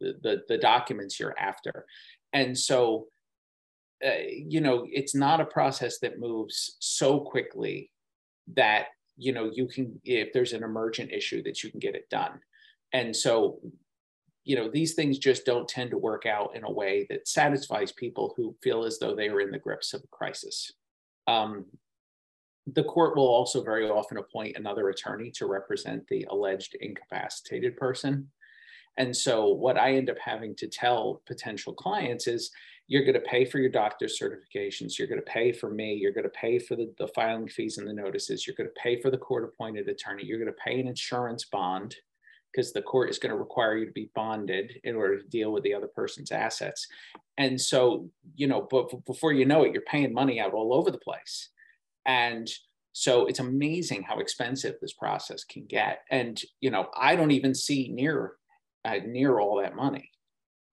the, 0.01 0.15
the, 0.24 0.41
the 0.50 0.57
documents 0.57 1.19
you're 1.19 1.38
after. 1.39 1.85
And 2.33 2.57
so, 2.57 3.05
uh, 4.05 4.24
you 4.27 4.62
know, 4.62 4.85
it's 4.91 5.15
not 5.15 5.39
a 5.39 5.45
process 5.45 6.00
that 6.00 6.19
moves 6.19 6.75
so 6.79 7.19
quickly 7.19 7.91
that, 8.55 8.88
you 9.15 9.31
know, 9.31 9.51
you 9.53 9.67
can, 9.67 10.01
if 10.03 10.33
there's 10.33 10.53
an 10.53 10.63
emergent 10.63 11.12
issue, 11.12 11.43
that 11.43 11.63
you 11.63 11.69
can 11.69 11.79
get 11.79 11.95
it 11.95 12.09
done. 12.09 12.39
And 12.91 13.15
so, 13.15 13.59
you 14.43 14.55
know, 14.55 14.69
these 14.69 14.95
things 14.95 15.19
just 15.19 15.45
don't 15.45 15.67
tend 15.67 15.91
to 15.91 15.97
work 15.97 16.25
out 16.25 16.55
in 16.55 16.63
a 16.63 16.71
way 16.71 17.05
that 17.09 17.27
satisfies 17.27 17.91
people 17.91 18.33
who 18.35 18.55
feel 18.62 18.85
as 18.85 18.97
though 18.97 19.15
they 19.15 19.29
are 19.29 19.39
in 19.39 19.51
the 19.51 19.59
grips 19.59 19.93
of 19.93 20.03
a 20.03 20.07
crisis. 20.07 20.71
Um, 21.27 21.65
the 22.67 22.84
court 22.84 23.15
will 23.15 23.27
also 23.27 23.63
very 23.63 23.89
often 23.89 24.17
appoint 24.17 24.57
another 24.57 24.89
attorney 24.89 25.31
to 25.31 25.45
represent 25.45 26.07
the 26.07 26.25
alleged 26.29 26.75
incapacitated 26.81 27.77
person. 27.77 28.29
And 28.98 29.15
so, 29.15 29.50
what 29.50 29.77
I 29.77 29.93
end 29.93 30.10
up 30.10 30.17
having 30.24 30.55
to 30.55 30.67
tell 30.67 31.22
potential 31.27 31.74
clients 31.74 32.27
is 32.27 32.51
you're 32.88 33.03
going 33.03 33.15
to 33.15 33.19
pay 33.19 33.45
for 33.45 33.60
your 33.60 33.69
doctor's 33.69 34.19
certifications, 34.19 34.98
you're 34.98 35.07
going 35.07 35.19
to 35.19 35.25
pay 35.25 35.51
for 35.51 35.69
me, 35.69 35.95
you're 35.95 36.13
going 36.13 36.24
to 36.24 36.29
pay 36.29 36.60
for 36.60 36.75
the, 36.75 36.93
the 36.98 37.07
filing 37.10 37.48
fees 37.48 37.77
and 37.77 37.88
the 37.88 37.93
notices, 37.93 38.45
you're 38.45 38.55
going 38.55 38.69
to 38.69 38.81
pay 38.81 39.01
for 39.01 39.12
the 39.12 39.17
court 39.17 39.43
appointed 39.43 39.88
attorney, 39.88 40.24
you're 40.24 40.39
going 40.39 40.51
to 40.51 40.63
pay 40.63 40.79
an 40.79 40.88
insurance 40.88 41.45
bond 41.45 41.95
because 42.53 42.72
the 42.72 42.81
court 42.81 43.10
is 43.10 43.19
going 43.19 43.31
to 43.31 43.38
require 43.38 43.75
you 43.75 43.86
to 43.86 43.91
be 43.91 44.10
bonded 44.15 44.79
in 44.86 44.95
order 44.95 45.19
to 45.19 45.27
deal 45.27 45.51
with 45.51 45.63
the 45.63 45.74
other 45.74 45.88
person's 45.88 46.31
assets. 46.31 46.88
And 47.38 47.60
so, 47.60 48.10
you 48.36 48.48
know, 48.48 48.65
but 48.69 49.05
before 49.05 49.34
you 49.34 49.45
know 49.45 49.63
it, 49.63 49.74
you're 49.74 49.81
paying 49.81 50.13
money 50.13 50.39
out 50.39 50.53
all 50.53 50.74
over 50.74 50.89
the 50.89 50.98
place. 50.98 51.50
And 52.05 52.50
so 52.93 53.25
it's 53.25 53.39
amazing 53.39 54.03
how 54.03 54.19
expensive 54.19 54.75
this 54.81 54.93
process 54.93 55.43
can 55.43 55.65
get. 55.65 56.00
And, 56.09 56.41
you 56.62 56.71
know, 56.71 56.88
I 56.95 57.15
don't 57.15 57.31
even 57.31 57.53
see 57.53 57.89
near 57.89 58.33
uh, 58.85 59.00
near 59.05 59.39
all 59.39 59.62
that 59.62 59.75
money. 59.75 60.12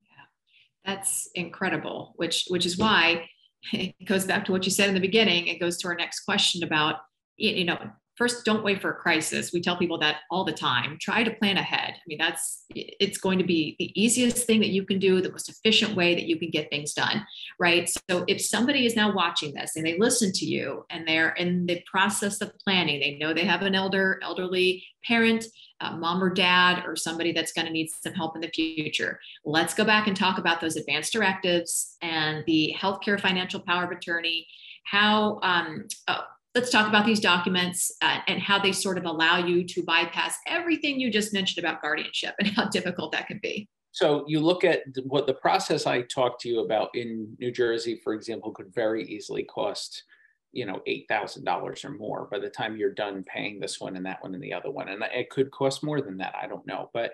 Yeah, 0.02 0.92
that's 0.94 1.28
incredible, 1.34 2.12
which 2.16 2.46
which 2.48 2.66
is 2.66 2.76
why 2.76 3.28
it 3.72 3.94
goes 4.04 4.24
back 4.24 4.44
to 4.44 4.52
what 4.52 4.64
you 4.64 4.70
said 4.70 4.88
in 4.88 4.94
the 4.94 5.00
beginning. 5.00 5.46
It 5.46 5.58
goes 5.58 5.78
to 5.78 5.88
our 5.88 5.94
next 5.94 6.20
question 6.20 6.62
about, 6.62 6.96
you 7.36 7.64
know, 7.64 7.78
first 8.16 8.44
don't 8.44 8.64
wait 8.64 8.80
for 8.80 8.90
a 8.90 8.94
crisis. 8.94 9.52
We 9.52 9.60
tell 9.60 9.76
people 9.76 9.98
that 9.98 10.18
all 10.30 10.44
the 10.44 10.52
time. 10.52 10.98
Try 11.00 11.24
to 11.24 11.34
plan 11.34 11.56
ahead. 11.56 11.94
I 11.94 12.02
mean 12.06 12.18
that's 12.18 12.64
it's 12.70 13.18
going 13.18 13.38
to 13.38 13.44
be 13.44 13.76
the 13.78 13.92
easiest 14.00 14.46
thing 14.46 14.60
that 14.60 14.70
you 14.70 14.84
can 14.84 14.98
do 14.98 15.20
the 15.20 15.30
most 15.30 15.48
efficient 15.48 15.96
way 15.96 16.14
that 16.14 16.26
you 16.26 16.38
can 16.38 16.50
get 16.50 16.70
things 16.70 16.94
done 16.94 17.26
right? 17.58 17.88
So 18.10 18.24
if 18.26 18.40
somebody 18.40 18.86
is 18.86 18.96
now 18.96 19.14
watching 19.14 19.54
this 19.54 19.76
and 19.76 19.86
they 19.86 19.98
listen 19.98 20.32
to 20.32 20.46
you 20.46 20.84
and 20.90 21.06
they're 21.06 21.30
in 21.32 21.66
the 21.66 21.82
process 21.90 22.40
of 22.40 22.52
planning 22.64 23.00
they 23.00 23.16
know 23.18 23.32
they 23.32 23.44
have 23.44 23.62
an 23.62 23.74
elder 23.74 24.18
elderly 24.22 24.84
parent 25.04 25.44
uh, 25.80 25.96
mom 25.96 26.22
or 26.22 26.30
dad 26.30 26.84
or 26.86 26.96
somebody 26.96 27.32
that's 27.32 27.52
going 27.52 27.66
to 27.66 27.72
need 27.72 27.88
some 27.90 28.14
help 28.14 28.36
in 28.36 28.40
the 28.40 28.48
future 28.48 29.18
let's 29.44 29.74
go 29.74 29.84
back 29.84 30.06
and 30.06 30.16
talk 30.16 30.38
about 30.38 30.60
those 30.60 30.76
advanced 30.76 31.12
directives 31.12 31.96
and 32.02 32.44
the 32.46 32.74
healthcare 32.78 33.20
financial 33.20 33.60
power 33.60 33.84
of 33.84 33.90
attorney. 33.90 34.46
How 34.84 35.38
um, 35.42 35.86
oh, 36.08 36.24
let's 36.54 36.70
talk 36.70 36.88
about 36.88 37.06
these 37.06 37.20
documents 37.20 37.90
uh, 38.02 38.18
and 38.26 38.40
how 38.40 38.58
they 38.58 38.72
sort 38.72 38.98
of 38.98 39.04
allow 39.04 39.38
you 39.38 39.64
to 39.64 39.82
bypass 39.82 40.36
everything 40.46 41.00
you 41.00 41.10
just 41.10 41.32
mentioned 41.32 41.64
about 41.64 41.80
guardianship 41.80 42.34
and 42.38 42.48
how 42.48 42.68
difficult 42.70 43.12
that 43.12 43.26
can 43.26 43.40
be. 43.42 43.68
So 43.92 44.24
you 44.26 44.40
look 44.40 44.64
at 44.64 44.82
what 45.04 45.26
the 45.26 45.34
process 45.34 45.86
I 45.86 46.02
talked 46.02 46.40
to 46.42 46.48
you 46.48 46.60
about 46.60 46.90
in 46.94 47.36
New 47.38 47.52
Jersey, 47.52 48.00
for 48.02 48.14
example, 48.14 48.50
could 48.50 48.74
very 48.74 49.04
easily 49.04 49.44
cost, 49.44 50.04
you 50.52 50.64
know, 50.64 50.80
eight 50.86 51.04
thousand 51.08 51.44
dollars 51.44 51.84
or 51.84 51.90
more 51.90 52.26
by 52.30 52.38
the 52.38 52.48
time 52.48 52.76
you're 52.76 52.92
done 52.92 53.22
paying 53.24 53.60
this 53.60 53.80
one 53.80 53.96
and 53.96 54.06
that 54.06 54.22
one 54.22 54.34
and 54.34 54.42
the 54.42 54.52
other 54.52 54.70
one, 54.70 54.88
and 54.88 55.02
it 55.12 55.28
could 55.28 55.50
cost 55.50 55.84
more 55.84 56.00
than 56.00 56.16
that. 56.18 56.34
I 56.40 56.46
don't 56.46 56.66
know, 56.66 56.88
but 56.94 57.12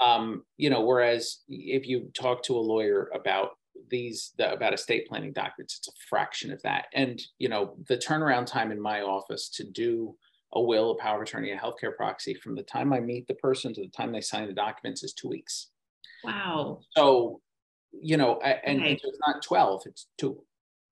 um, 0.00 0.44
you 0.56 0.70
know, 0.70 0.80
whereas 0.80 1.38
if 1.48 1.86
you 1.86 2.10
talk 2.14 2.42
to 2.44 2.56
a 2.56 2.60
lawyer 2.60 3.10
about 3.14 3.50
these 3.90 4.32
the, 4.38 4.52
about 4.52 4.74
estate 4.74 5.06
planning 5.08 5.32
documents 5.32 5.78
it's 5.78 5.88
a 5.88 5.92
fraction 6.08 6.52
of 6.52 6.60
that. 6.62 6.86
And 6.94 7.20
you 7.38 7.48
know 7.48 7.76
the 7.88 7.96
turnaround 7.96 8.46
time 8.46 8.72
in 8.72 8.80
my 8.80 9.02
office 9.02 9.48
to 9.50 9.64
do 9.64 10.14
a 10.54 10.62
will 10.62 10.92
a 10.92 10.96
power 10.96 11.22
of 11.22 11.28
attorney 11.28 11.52
a 11.52 11.58
healthcare 11.58 11.94
proxy 11.94 12.32
from 12.32 12.54
the 12.54 12.62
time 12.62 12.90
i 12.90 12.98
meet 12.98 13.28
the 13.28 13.34
person 13.34 13.74
to 13.74 13.82
the 13.82 13.88
time 13.88 14.12
they 14.12 14.20
sign 14.20 14.46
the 14.46 14.52
documents 14.52 15.02
is 15.02 15.12
two 15.12 15.28
weeks. 15.28 15.68
Wow. 16.24 16.80
So 16.96 17.40
you 17.92 18.16
know 18.16 18.38
and 18.40 18.80
okay. 18.80 18.92
it's 19.02 19.18
not 19.26 19.42
12 19.42 19.82
it's 19.86 20.06
two. 20.18 20.42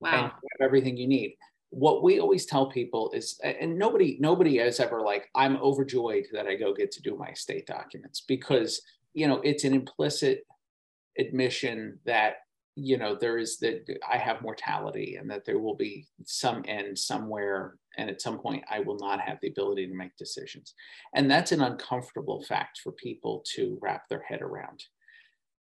Wow. 0.01 0.11
and 0.11 0.23
you 0.25 0.49
have 0.59 0.67
everything 0.67 0.97
you 0.97 1.07
need. 1.07 1.37
What 1.71 2.03
we 2.03 2.21
always 2.21 2.47
tell 2.47 2.71
people 2.71 3.11
is 3.13 3.39
and 3.43 3.79
nobody 3.79 4.17
nobody 4.21 4.59
has 4.59 4.79
ever 4.81 5.03
like 5.03 5.29
i'm 5.35 5.57
overjoyed 5.57 6.27
that 6.33 6.47
i 6.47 6.55
go 6.55 6.73
get 6.73 6.93
to 6.93 7.03
do 7.03 7.17
my 7.17 7.29
estate 7.29 7.67
documents 7.67 8.23
because 8.27 8.81
you 9.15 9.27
know 9.27 9.41
it's 9.43 9.65
an 9.65 9.75
implicit 9.75 10.47
admission 11.19 11.99
that 12.05 12.37
you 12.79 12.99
know 12.99 13.15
there 13.15 13.39
is 13.39 13.57
that 13.59 13.89
i 14.09 14.19
have 14.19 14.43
mortality 14.43 15.17
and 15.17 15.31
that 15.31 15.47
there 15.47 15.59
will 15.59 15.75
be 15.75 16.07
some 16.27 16.63
end 16.69 16.97
somewhere 16.97 17.77
and 17.97 18.11
at 18.11 18.21
some 18.21 18.39
point 18.39 18.63
i 18.71 18.79
will 18.79 18.99
not 18.99 19.19
have 19.19 19.39
the 19.41 19.49
ability 19.49 19.87
to 19.87 19.95
make 19.95 20.15
decisions. 20.17 20.75
And 21.15 21.31
that's 21.31 21.53
an 21.53 21.63
uncomfortable 21.63 22.43
fact 22.43 22.81
for 22.85 22.93
people 22.93 23.43
to 23.55 23.79
wrap 23.81 24.09
their 24.09 24.23
head 24.23 24.43
around. 24.43 24.85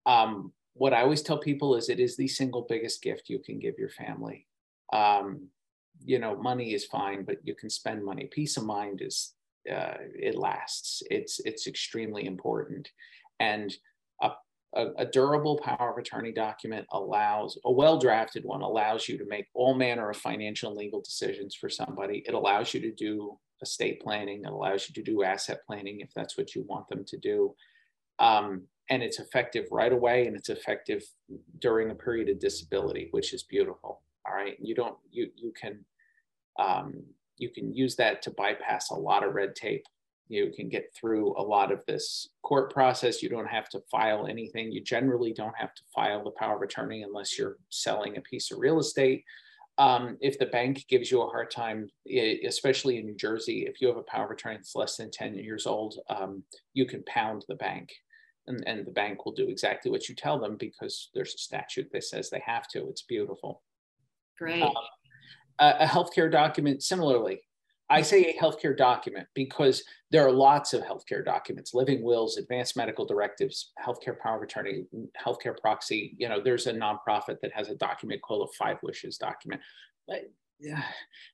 Um, 0.06 0.54
what 0.74 0.94
i 0.94 1.02
always 1.02 1.22
tell 1.22 1.38
people 1.38 1.76
is 1.76 1.90
it 1.90 2.00
is 2.00 2.16
the 2.16 2.30
single 2.30 2.66
biggest 2.68 3.02
gift 3.02 3.30
you 3.30 3.40
can 3.40 3.60
give 3.60 3.78
your 3.78 3.90
family. 3.90 4.48
Um, 4.94 5.50
you 6.04 6.18
know 6.18 6.36
money 6.36 6.74
is 6.74 6.86
fine 6.86 7.24
but 7.24 7.38
you 7.44 7.56
can 7.56 7.70
spend 7.70 8.06
money. 8.06 8.30
Peace 8.32 8.56
of 8.56 8.64
mind 8.64 9.02
is 9.02 9.34
uh, 9.70 9.98
it 10.16 10.36
lasts. 10.36 11.04
It's 11.12 11.42
it's 11.42 11.68
extremely 11.68 12.26
important. 12.26 12.90
And 13.40 13.76
a, 14.74 14.88
a, 14.98 15.06
durable 15.06 15.58
power 15.58 15.92
of 15.92 15.98
attorney 15.98 16.32
document 16.32 16.86
allows 16.92 17.58
a 17.66 17.72
well 17.72 17.98
drafted 17.98 18.46
one 18.46 18.62
allows 18.62 19.08
you 19.08 19.18
to 19.18 19.26
make 19.26 19.48
all 19.54 19.74
manner 19.74 20.10
of 20.10 20.18
financial 20.18 20.70
and 20.70 20.78
legal 20.78 21.02
decisions 21.02 21.56
for 21.56 21.70
somebody. 21.70 22.24
It 22.26 22.34
allows 22.34 22.74
you 22.74 22.80
to 22.82 22.92
do 22.92 23.38
estate 23.62 24.02
planning. 24.02 24.44
It 24.46 24.52
allows 24.52 24.88
you 24.88 24.96
to 24.96 25.12
do 25.12 25.24
asset 25.24 25.60
planning 25.68 26.00
if 26.00 26.14
that's 26.16 26.38
what 26.38 26.56
you 26.56 26.64
want 26.68 26.88
them 26.88 27.04
to 27.06 27.18
do. 27.18 27.54
Um, 28.20 28.64
and 28.90 29.04
it's 29.04 29.20
effective 29.20 29.66
right 29.72 29.92
away 29.92 30.28
and 30.28 30.36
it's 30.36 30.50
effective 30.50 31.04
during 31.60 31.92
a 31.92 31.96
period 31.96 32.30
of 32.30 32.40
disability 32.40 33.10
which 33.12 33.34
is 33.34 33.44
beautiful. 33.44 34.02
All 34.26 34.34
right? 34.34 34.58
You 34.62 34.76
don't 34.76 34.98
you 35.12 35.30
you 35.36 35.52
can 35.60 35.84
um, 36.60 37.04
you 37.38 37.50
can 37.50 37.74
use 37.74 37.96
that 37.96 38.22
to 38.24 38.32
bypass 38.32 38.90
a 38.90 38.96
lot 38.96 39.26
of 39.26 39.34
red 39.34 39.56
tape 39.56 39.86
you 40.32 40.52
can 40.56 40.70
get 40.70 40.94
through 40.96 41.36
a 41.38 41.44
lot 41.44 41.72
of 41.72 41.86
this 41.86 42.30
court 42.44 42.74
process. 42.74 43.22
You 43.22 43.30
don't 43.30 43.48
have 43.48 43.70
to 43.70 43.82
file 43.92 44.28
anything. 44.28 44.72
You 44.72 44.82
generally 44.82 45.34
don't 45.34 45.56
have 45.58 45.74
to 45.74 45.82
file 45.94 46.24
the 46.24 46.32
power 46.32 46.56
of 46.56 46.62
attorney 46.62 47.04
unless 47.04 47.38
you're 47.38 47.58
selling 47.70 48.18
a 48.18 48.22
piece 48.22 48.52
of 48.52 48.60
real 48.60 48.80
estate. 48.80 49.24
Um, 49.78 50.18
if 50.22 50.38
the 50.38 50.46
bank 50.48 50.86
gives 50.88 51.12
you 51.12 51.22
a 51.22 51.30
hard 51.30 51.50
time, 51.50 51.90
especially 52.46 52.98
in 52.98 53.06
New 53.06 53.16
Jersey, 53.16 53.66
if 53.68 53.82
you 53.82 53.88
have 53.88 53.98
a 53.98 54.04
power 54.04 54.26
of 54.26 54.32
attorney 54.32 54.58
that's 54.58 54.76
less 54.76 54.98
than 54.98 55.12
10 55.12 55.36
years 55.36 55.66
old, 55.66 55.96
um, 56.10 56.44
you 56.74 56.86
can 56.86 57.04
pound 57.04 57.46
the 57.48 57.56
bank 57.56 57.92
and, 58.48 58.64
and 58.68 58.86
the 58.86 58.92
bank 58.92 59.26
will 59.26 59.32
do 59.32 59.50
exactly 59.50 59.92
what 59.92 60.08
you 60.10 60.16
tell 60.16 60.40
them 60.40 60.56
because 60.58 61.10
there's 61.14 61.34
a 61.34 61.40
statute 61.40 61.90
that 61.92 62.04
says 62.04 62.30
they 62.30 62.44
have 62.46 62.68
to. 62.70 62.88
It's 62.90 63.04
beautiful. 63.04 63.64
Great. 64.38 64.62
Um, 64.62 64.74
a, 65.60 65.76
a 65.82 65.86
healthcare 65.86 66.32
document, 66.32 66.84
similarly, 66.84 67.42
I 67.92 68.02
say 68.02 68.24
a 68.24 68.42
healthcare 68.42 68.76
document 68.76 69.28
because 69.36 69.84
there 70.12 70.26
are 70.26 70.32
lots 70.32 70.74
of 70.74 70.82
healthcare 70.82 71.24
documents, 71.24 71.74
living 71.74 72.02
wills, 72.02 72.38
advanced 72.38 72.78
medical 72.78 73.06
directives, 73.06 73.74
healthcare 73.86 74.18
power 74.18 74.38
of 74.38 74.44
attorney, 74.44 74.86
healthcare 75.22 75.58
proxy. 75.60 76.16
You 76.18 76.30
know, 76.30 76.42
there's 76.42 76.68
a 76.68 76.74
nonprofit 76.74 77.42
that 77.42 77.52
has 77.54 77.68
a 77.68 77.76
document 77.76 78.22
called 78.22 78.50
a 78.50 78.54
five 78.58 78.78
wishes 78.82 79.18
document. 79.18 79.62
But 80.08 80.32
yeah, 80.58 80.84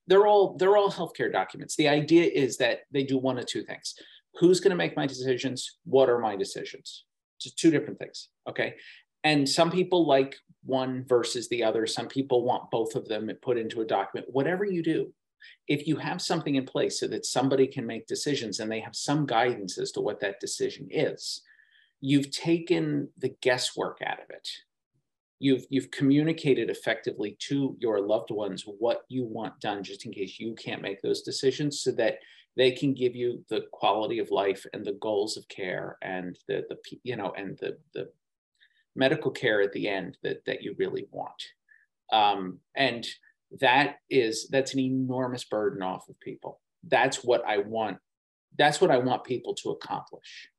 they're 0.07 0.25
all 0.25 0.57
they're 0.57 0.77
all 0.77 0.91
healthcare 0.91 1.31
documents. 1.31 1.75
The 1.75 1.89
idea 1.89 2.23
is 2.23 2.57
that 2.57 2.81
they 2.91 3.03
do 3.03 3.19
one 3.19 3.37
of 3.37 3.45
two 3.45 3.63
things. 3.63 3.93
Who's 4.39 4.59
going 4.59 4.71
to 4.71 4.75
make 4.75 4.97
my 4.97 5.05
decisions? 5.05 5.77
What 5.85 6.09
are 6.09 6.19
my 6.19 6.35
decisions? 6.35 7.05
It's 7.37 7.53
two 7.53 7.69
different 7.69 7.99
things. 7.99 8.29
Okay. 8.49 8.75
And 9.23 9.47
some 9.47 9.69
people 9.69 10.07
like 10.07 10.37
one 10.63 11.05
versus 11.07 11.49
the 11.49 11.63
other. 11.63 11.85
Some 11.85 12.07
people 12.07 12.43
want 12.43 12.71
both 12.71 12.95
of 12.95 13.07
them 13.07 13.29
put 13.41 13.57
into 13.57 13.81
a 13.81 13.85
document. 13.85 14.27
Whatever 14.31 14.65
you 14.65 14.81
do, 14.81 15.13
if 15.67 15.87
you 15.87 15.97
have 15.97 16.21
something 16.21 16.55
in 16.55 16.65
place 16.65 16.99
so 16.99 17.07
that 17.07 17.25
somebody 17.25 17.67
can 17.67 17.85
make 17.85 18.07
decisions 18.07 18.59
and 18.59 18.71
they 18.71 18.79
have 18.79 18.95
some 18.95 19.25
guidance 19.25 19.77
as 19.77 19.91
to 19.91 20.01
what 20.01 20.19
that 20.21 20.39
decision 20.39 20.87
is, 20.89 21.41
you've 22.01 22.31
taken 22.31 23.09
the 23.17 23.35
guesswork 23.41 23.99
out 24.05 24.19
of 24.19 24.29
it. 24.29 24.47
You've, 25.39 25.65
you've 25.69 25.91
communicated 25.91 26.69
effectively 26.69 27.37
to 27.49 27.75
your 27.79 28.01
loved 28.01 28.31
ones 28.31 28.63
what 28.65 29.01
you 29.07 29.23
want 29.23 29.59
done 29.59 29.83
just 29.83 30.05
in 30.05 30.11
case 30.11 30.39
you 30.39 30.55
can't 30.55 30.81
make 30.81 31.01
those 31.01 31.21
decisions 31.21 31.81
so 31.81 31.91
that 31.91 32.19
they 32.55 32.71
can 32.71 32.95
give 32.95 33.15
you 33.15 33.45
the 33.49 33.65
quality 33.71 34.17
of 34.17 34.31
life 34.31 34.65
and 34.73 34.83
the 34.83 34.97
goals 34.99 35.37
of 35.37 35.47
care 35.47 35.97
and 36.01 36.39
the, 36.47 36.63
the 36.69 36.77
you 37.03 37.15
know 37.15 37.31
and 37.37 37.57
the, 37.59 37.77
the 37.93 38.09
medical 38.95 39.29
care 39.29 39.61
at 39.61 39.71
the 39.73 39.87
end 39.87 40.17
that, 40.23 40.43
that 40.45 40.63
you 40.63 40.75
really 40.79 41.05
want 41.11 41.43
um, 42.11 42.59
and 42.75 43.07
that 43.59 43.97
is 44.09 44.47
that's 44.49 44.73
an 44.73 44.79
enormous 44.79 45.43
burden 45.45 45.81
off 45.81 46.09
of 46.09 46.19
people. 46.19 46.61
That's 46.87 47.23
what 47.23 47.43
i 47.45 47.57
want 47.57 47.97
that's 48.57 48.81
what 48.81 48.91
i 48.91 48.97
want 48.97 49.23
people 49.23 49.53
to 49.55 49.69
accomplish. 49.69 50.49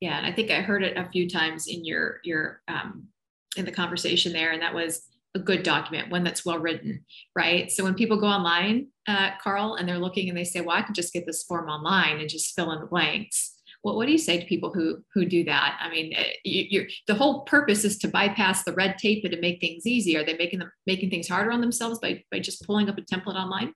Yeah 0.00 0.16
and 0.18 0.26
i 0.26 0.32
think 0.32 0.50
i 0.50 0.60
heard 0.60 0.82
it 0.82 0.96
a 0.96 1.08
few 1.10 1.28
times 1.28 1.66
in 1.66 1.84
your 1.84 2.20
your 2.24 2.60
um, 2.68 3.08
in 3.56 3.64
the 3.64 3.72
conversation 3.72 4.32
there 4.32 4.52
and 4.52 4.62
that 4.62 4.74
was 4.74 5.06
a 5.34 5.38
good 5.38 5.62
document 5.62 6.10
one 6.10 6.22
that's 6.24 6.44
well 6.44 6.58
written 6.58 7.04
right? 7.34 7.70
So 7.70 7.82
when 7.82 7.94
people 7.94 8.20
go 8.20 8.26
online 8.26 8.88
uh, 9.08 9.30
carl 9.42 9.74
and 9.74 9.88
they're 9.88 9.98
looking 9.98 10.28
and 10.28 10.38
they 10.38 10.44
say 10.44 10.60
well 10.60 10.76
i 10.76 10.82
could 10.82 10.94
just 10.94 11.12
get 11.12 11.26
this 11.26 11.42
form 11.42 11.68
online 11.68 12.20
and 12.20 12.28
just 12.28 12.54
fill 12.54 12.72
in 12.72 12.80
the 12.80 12.86
blanks 12.86 13.53
what, 13.84 13.96
what 13.96 14.06
do 14.06 14.12
you 14.12 14.18
say 14.18 14.40
to 14.40 14.46
people 14.46 14.72
who 14.72 15.04
who 15.12 15.26
do 15.26 15.44
that? 15.44 15.78
I 15.78 15.90
mean, 15.90 16.14
eh, 16.16 16.32
you, 16.42 16.86
the 17.06 17.14
whole 17.14 17.42
purpose 17.42 17.84
is 17.84 17.98
to 17.98 18.08
bypass 18.08 18.64
the 18.64 18.72
red 18.72 18.96
tape 18.96 19.24
and 19.24 19.32
to 19.34 19.40
make 19.40 19.60
things 19.60 19.86
easy. 19.86 20.16
Are 20.16 20.24
they 20.24 20.38
making 20.38 20.60
them 20.60 20.72
making 20.86 21.10
things 21.10 21.28
harder 21.28 21.52
on 21.52 21.60
themselves 21.60 21.98
by 21.98 22.24
by 22.32 22.38
just 22.38 22.64
pulling 22.66 22.88
up 22.88 22.96
a 22.96 23.02
template 23.02 23.34
online? 23.34 23.74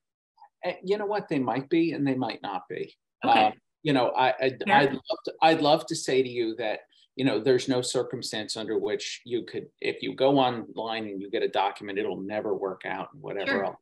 Eh, 0.65 0.77
you 0.83 0.97
know 0.97 1.05
what? 1.05 1.29
They 1.29 1.39
might 1.39 1.69
be, 1.69 1.93
and 1.93 2.07
they 2.07 2.15
might 2.15 2.41
not 2.43 2.63
be. 2.71 2.95
Okay. 3.23 3.47
Um, 3.47 3.53
you 3.83 3.93
know, 3.93 4.13
I, 4.17 4.33
I 4.41 4.85
would 4.85 4.93
love 4.93 5.19
to, 5.27 5.35
I'd 5.43 5.61
love 5.61 5.87
to 5.87 5.95
say 5.95 6.23
to 6.23 6.29
you 6.29 6.57
that 6.57 6.81
you 7.15 7.27
know 7.27 7.39
there's 7.39 7.69
no 7.69 7.83
circumstance 7.83 8.57
under 8.57 8.79
which 8.79 9.21
you 9.27 9.43
could 9.45 9.67
if 9.83 10.03
you 10.03 10.15
go 10.15 10.39
online 10.39 11.05
and 11.05 11.21
you 11.21 11.31
get 11.31 11.43
a 11.43 11.49
document 11.49 11.99
it'll 11.99 12.21
never 12.21 12.55
work 12.55 12.83
out 12.87 13.11
and 13.13 13.21
whatever 13.21 13.51
sure. 13.51 13.65
else. 13.67 13.77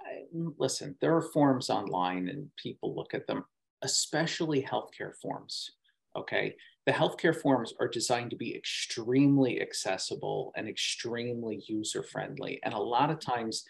I, 0.00 0.24
listen 0.58 0.96
there 1.00 1.16
are 1.16 1.22
forms 1.22 1.70
online 1.70 2.28
and 2.28 2.50
people 2.62 2.94
look 2.94 3.14
at 3.14 3.26
them 3.26 3.44
especially 3.82 4.62
healthcare 4.62 5.14
forms. 5.20 5.72
Okay. 6.16 6.56
The 6.86 6.92
healthcare 6.92 7.34
forms 7.34 7.74
are 7.80 7.88
designed 7.88 8.30
to 8.30 8.36
be 8.36 8.56
extremely 8.56 9.60
accessible 9.60 10.52
and 10.56 10.68
extremely 10.68 11.62
user 11.66 12.02
friendly. 12.02 12.58
And 12.64 12.74
a 12.74 12.78
lot 12.78 13.10
of 13.10 13.20
times, 13.20 13.64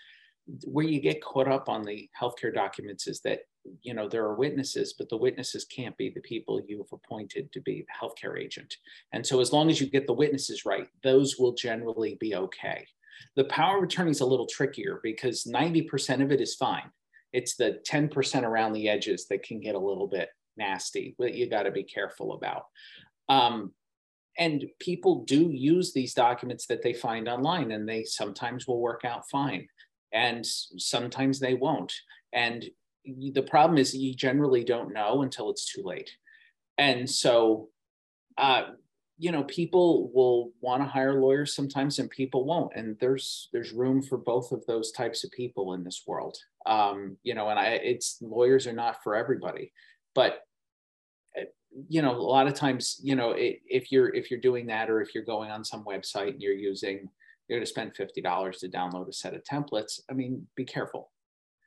where 0.65 0.85
you 0.85 1.01
get 1.01 1.23
caught 1.23 1.49
up 1.49 1.69
on 1.69 1.83
the 1.83 2.09
healthcare 2.21 2.53
documents 2.53 3.07
is 3.07 3.21
that 3.21 3.41
you 3.83 3.95
know 3.95 4.09
there 4.09 4.25
are 4.25 4.35
witnesses 4.35 4.95
but 4.99 5.09
the 5.09 5.17
witnesses 5.17 5.65
can't 5.65 5.97
be 5.97 6.11
the 6.11 6.21
people 6.21 6.61
you've 6.67 6.93
appointed 6.93 7.53
to 7.53 7.61
be 7.61 7.87
the 7.87 8.07
healthcare 8.07 8.39
agent 8.39 8.77
and 9.13 9.25
so 9.25 9.41
as 9.41 9.53
long 9.53 9.71
as 9.71 9.81
you 9.81 9.87
get 9.89 10.07
the 10.07 10.13
witnesses 10.13 10.65
right 10.65 10.89
those 11.05 11.39
will 11.39 11.53
generally 11.53 12.17
be 12.21 12.35
okay 12.35 12.85
the 13.37 13.45
power 13.45 13.79
of 13.79 13.85
attorney 13.85 14.11
is 14.11 14.21
a 14.21 14.27
little 14.27 14.47
trickier 14.47 14.99
because 15.03 15.45
90% 15.45 16.23
of 16.23 16.33
it 16.33 16.41
is 16.41 16.57
fine 16.57 16.91
it's 17.33 17.57
the 17.57 17.81
10% 17.89 18.43
around 18.43 18.73
the 18.73 18.89
edges 18.89 19.27
that 19.29 19.43
can 19.43 19.61
get 19.61 19.75
a 19.75 19.79
little 19.79 20.07
bit 20.07 20.29
nasty 20.57 21.15
that 21.19 21.35
you 21.35 21.49
got 21.49 21.63
to 21.63 21.71
be 21.71 21.83
careful 21.83 22.35
about. 22.35 22.65
Um, 23.29 23.73
and 24.39 24.65
people 24.79 25.25
do 25.25 25.51
use 25.51 25.93
these 25.93 26.15
documents 26.15 26.67
that 26.67 26.83
they 26.83 26.95
find 26.95 27.29
online 27.29 27.73
and 27.73 27.89
they 27.89 28.05
sometimes 28.05 28.67
will 28.67 28.81
work 28.81 29.05
out 29.05 29.29
fine 29.31 29.67
and 30.13 30.45
sometimes 30.45 31.39
they 31.39 31.55
won't. 31.55 31.93
And 32.33 32.65
the 33.05 33.43
problem 33.43 33.79
is 33.79 33.95
you 33.95 34.15
generally 34.15 34.65
don't 34.65 34.93
know 34.93 35.23
until 35.23 35.51
it's 35.51 35.73
too 35.73 35.83
late. 35.83 36.11
And 36.79 37.09
so 37.09 37.69
uh, 38.39 38.63
you 39.19 39.31
know 39.31 39.45
people 39.45 40.11
will 40.13 40.51
want 40.61 40.83
to 40.83 40.89
hire 40.89 41.21
lawyers 41.21 41.55
sometimes 41.55 41.99
and 41.99 42.11
people 42.11 42.45
won't 42.45 42.73
and 42.75 42.97
there's 43.01 43.49
there's 43.53 43.73
room 43.73 44.03
for 44.03 44.19
both 44.19 44.53
of 44.53 44.65
those 44.67 44.93
types 44.93 45.25
of 45.25 45.31
people 45.31 45.75
in 45.75 45.85
this 45.85 46.03
world. 46.07 46.37
Um, 46.67 47.17
you 47.23 47.35
know 47.35 47.49
and 47.49 47.59
i 47.59 47.71
it's 47.83 48.19
lawyers 48.21 48.69
are 48.69 48.73
not 48.73 49.03
for 49.03 49.17
everybody 49.17 49.73
but 50.15 50.43
eh, 51.37 51.45
you 51.89 52.03
know 52.03 52.13
a 52.13 52.23
lot 52.23 52.47
of 52.47 52.55
times 52.55 53.01
you 53.03 53.17
know 53.17 53.33
it, 53.33 53.61
if 53.67 53.91
you're 53.91 54.15
if 54.15 54.31
you're 54.31 54.41
doing 54.41 54.67
that 54.67 54.89
or 54.89 55.01
if 55.01 55.13
you're 55.13 55.25
going 55.25 55.51
on 55.51 55.65
some 55.65 55.85
website 55.85 56.29
and 56.29 56.43
you're 56.43 56.53
using 56.53 57.09
you're 57.49 57.59
going 57.59 57.67
to 57.67 57.71
spend 57.71 57.93
$50 57.95 58.59
to 58.61 58.69
download 58.69 59.09
a 59.09 59.13
set 59.13 59.35
of 59.35 59.43
templates 59.43 60.01
i 60.09 60.15
mean 60.15 60.47
be 60.57 60.65
careful. 60.65 61.11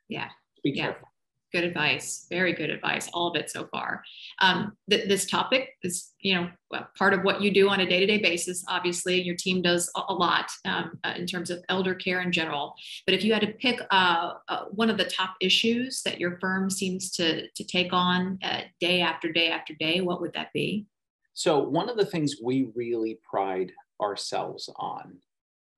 Yeah. 0.08 0.28
Be 0.62 0.70
yeah. 0.70 0.84
careful 0.84 1.08
good 1.52 1.64
advice 1.64 2.26
very 2.28 2.52
good 2.52 2.70
advice 2.70 3.08
all 3.12 3.28
of 3.28 3.36
it 3.36 3.50
so 3.50 3.66
far. 3.66 4.02
Um, 4.40 4.76
th- 4.90 5.08
this 5.08 5.26
topic 5.26 5.70
is 5.82 6.12
you 6.20 6.34
know 6.34 6.48
part 6.96 7.14
of 7.14 7.22
what 7.22 7.40
you 7.40 7.50
do 7.52 7.68
on 7.68 7.80
a 7.80 7.88
day-to-day 7.88 8.18
basis 8.18 8.64
obviously 8.68 9.20
your 9.20 9.36
team 9.36 9.62
does 9.62 9.90
a, 10.08 10.12
lot 10.12 10.50
um, 10.64 10.98
uh, 11.04 11.14
in 11.16 11.26
terms 11.26 11.50
of 11.50 11.62
elder 11.68 11.94
care 11.94 12.20
in 12.20 12.32
general. 12.32 12.74
But 13.04 13.14
if 13.14 13.24
you 13.24 13.32
had 13.32 13.42
to 13.42 13.52
pick 13.52 13.80
uh, 13.90 14.34
uh, 14.48 14.64
one 14.70 14.90
of 14.90 14.98
the 14.98 15.04
top 15.04 15.36
issues 15.40 16.02
that 16.02 16.18
your 16.18 16.38
firm 16.38 16.70
seems 16.70 17.10
to, 17.12 17.48
to 17.48 17.64
take 17.64 17.92
on 17.92 18.38
uh, 18.42 18.62
day 18.80 19.00
after 19.00 19.32
day 19.32 19.48
after 19.48 19.74
day 19.74 20.00
what 20.00 20.20
would 20.20 20.32
that 20.34 20.52
be? 20.52 20.86
So 21.34 21.58
one 21.58 21.88
of 21.88 21.96
the 21.96 22.06
things 22.06 22.36
we 22.42 22.70
really 22.74 23.18
pride 23.28 23.72
ourselves 24.00 24.70
on 24.76 25.18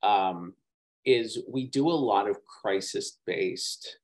um, 0.03 0.55
is 1.05 1.41
we 1.49 1.67
do 1.67 1.89
a 1.89 1.91
lot 1.91 2.29
of 2.29 2.45
crisis 2.45 3.19
based 3.27 3.99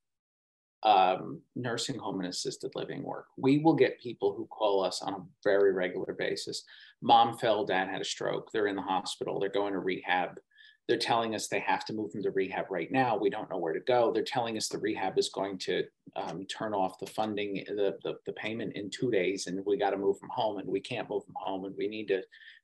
um, 0.85 1.41
nursing 1.57 1.99
home 1.99 2.21
and 2.21 2.29
assisted 2.29 2.71
living 2.75 3.03
work. 3.03 3.27
We 3.37 3.59
will 3.59 3.75
get 3.75 4.01
people 4.01 4.35
who 4.35 4.47
call 4.47 4.85
us 4.85 5.01
on 5.03 5.15
a 5.15 5.25
very 5.43 5.73
regular 5.73 6.13
basis. 6.13 6.65
Mom 7.01 7.39
fell, 7.39 7.65
dad 7.65 7.89
had 7.89 8.03
a 8.03 8.05
stroke, 8.05 8.51
they're 8.53 8.67
in 8.67 8.77
the 8.77 8.83
hospital, 8.83 9.41
they're 9.41 9.49
going 9.49 9.73
to 9.73 9.79
rehab. 9.79 10.39
They're 10.87 10.99
telling 10.99 11.35
us 11.35 11.49
they 11.49 11.61
have 11.61 11.87
to 11.87 11.95
move 11.95 12.13
them 12.13 12.23
to 12.25 12.31
rehab 12.31 12.67
right 12.69 12.93
now. 12.93 13.17
We 13.17 13.31
don't 13.31 13.49
know 13.49 13.57
where 13.57 13.73
to 13.73 13.81
go. 13.81 14.13
They're 14.13 14.23
telling 14.23 14.59
us 14.59 14.69
the 14.69 14.77
rehab 14.77 15.19
is 15.19 15.31
going 15.31 15.57
to 15.61 15.85
um, 16.15 16.45
turn 16.45 16.75
off 16.75 16.99
the 16.99 17.07
funding, 17.07 17.65
the, 17.67 17.97
the, 18.05 18.17
the 18.27 18.35
payment 18.35 18.77
in 18.77 18.91
two 18.91 19.11
days, 19.11 19.47
and 19.47 19.65
we 19.65 19.79
got 19.79 19.91
to 19.91 19.97
move 19.97 20.21
them 20.21 20.29
home, 20.31 20.59
and 20.59 20.69
we 20.69 20.81
can't 20.81 21.09
move 21.09 21.25
them 21.25 21.37
home, 21.39 21.65
and 21.65 21.75
we 21.79 21.89
need 21.89 22.09
to 22.09 22.21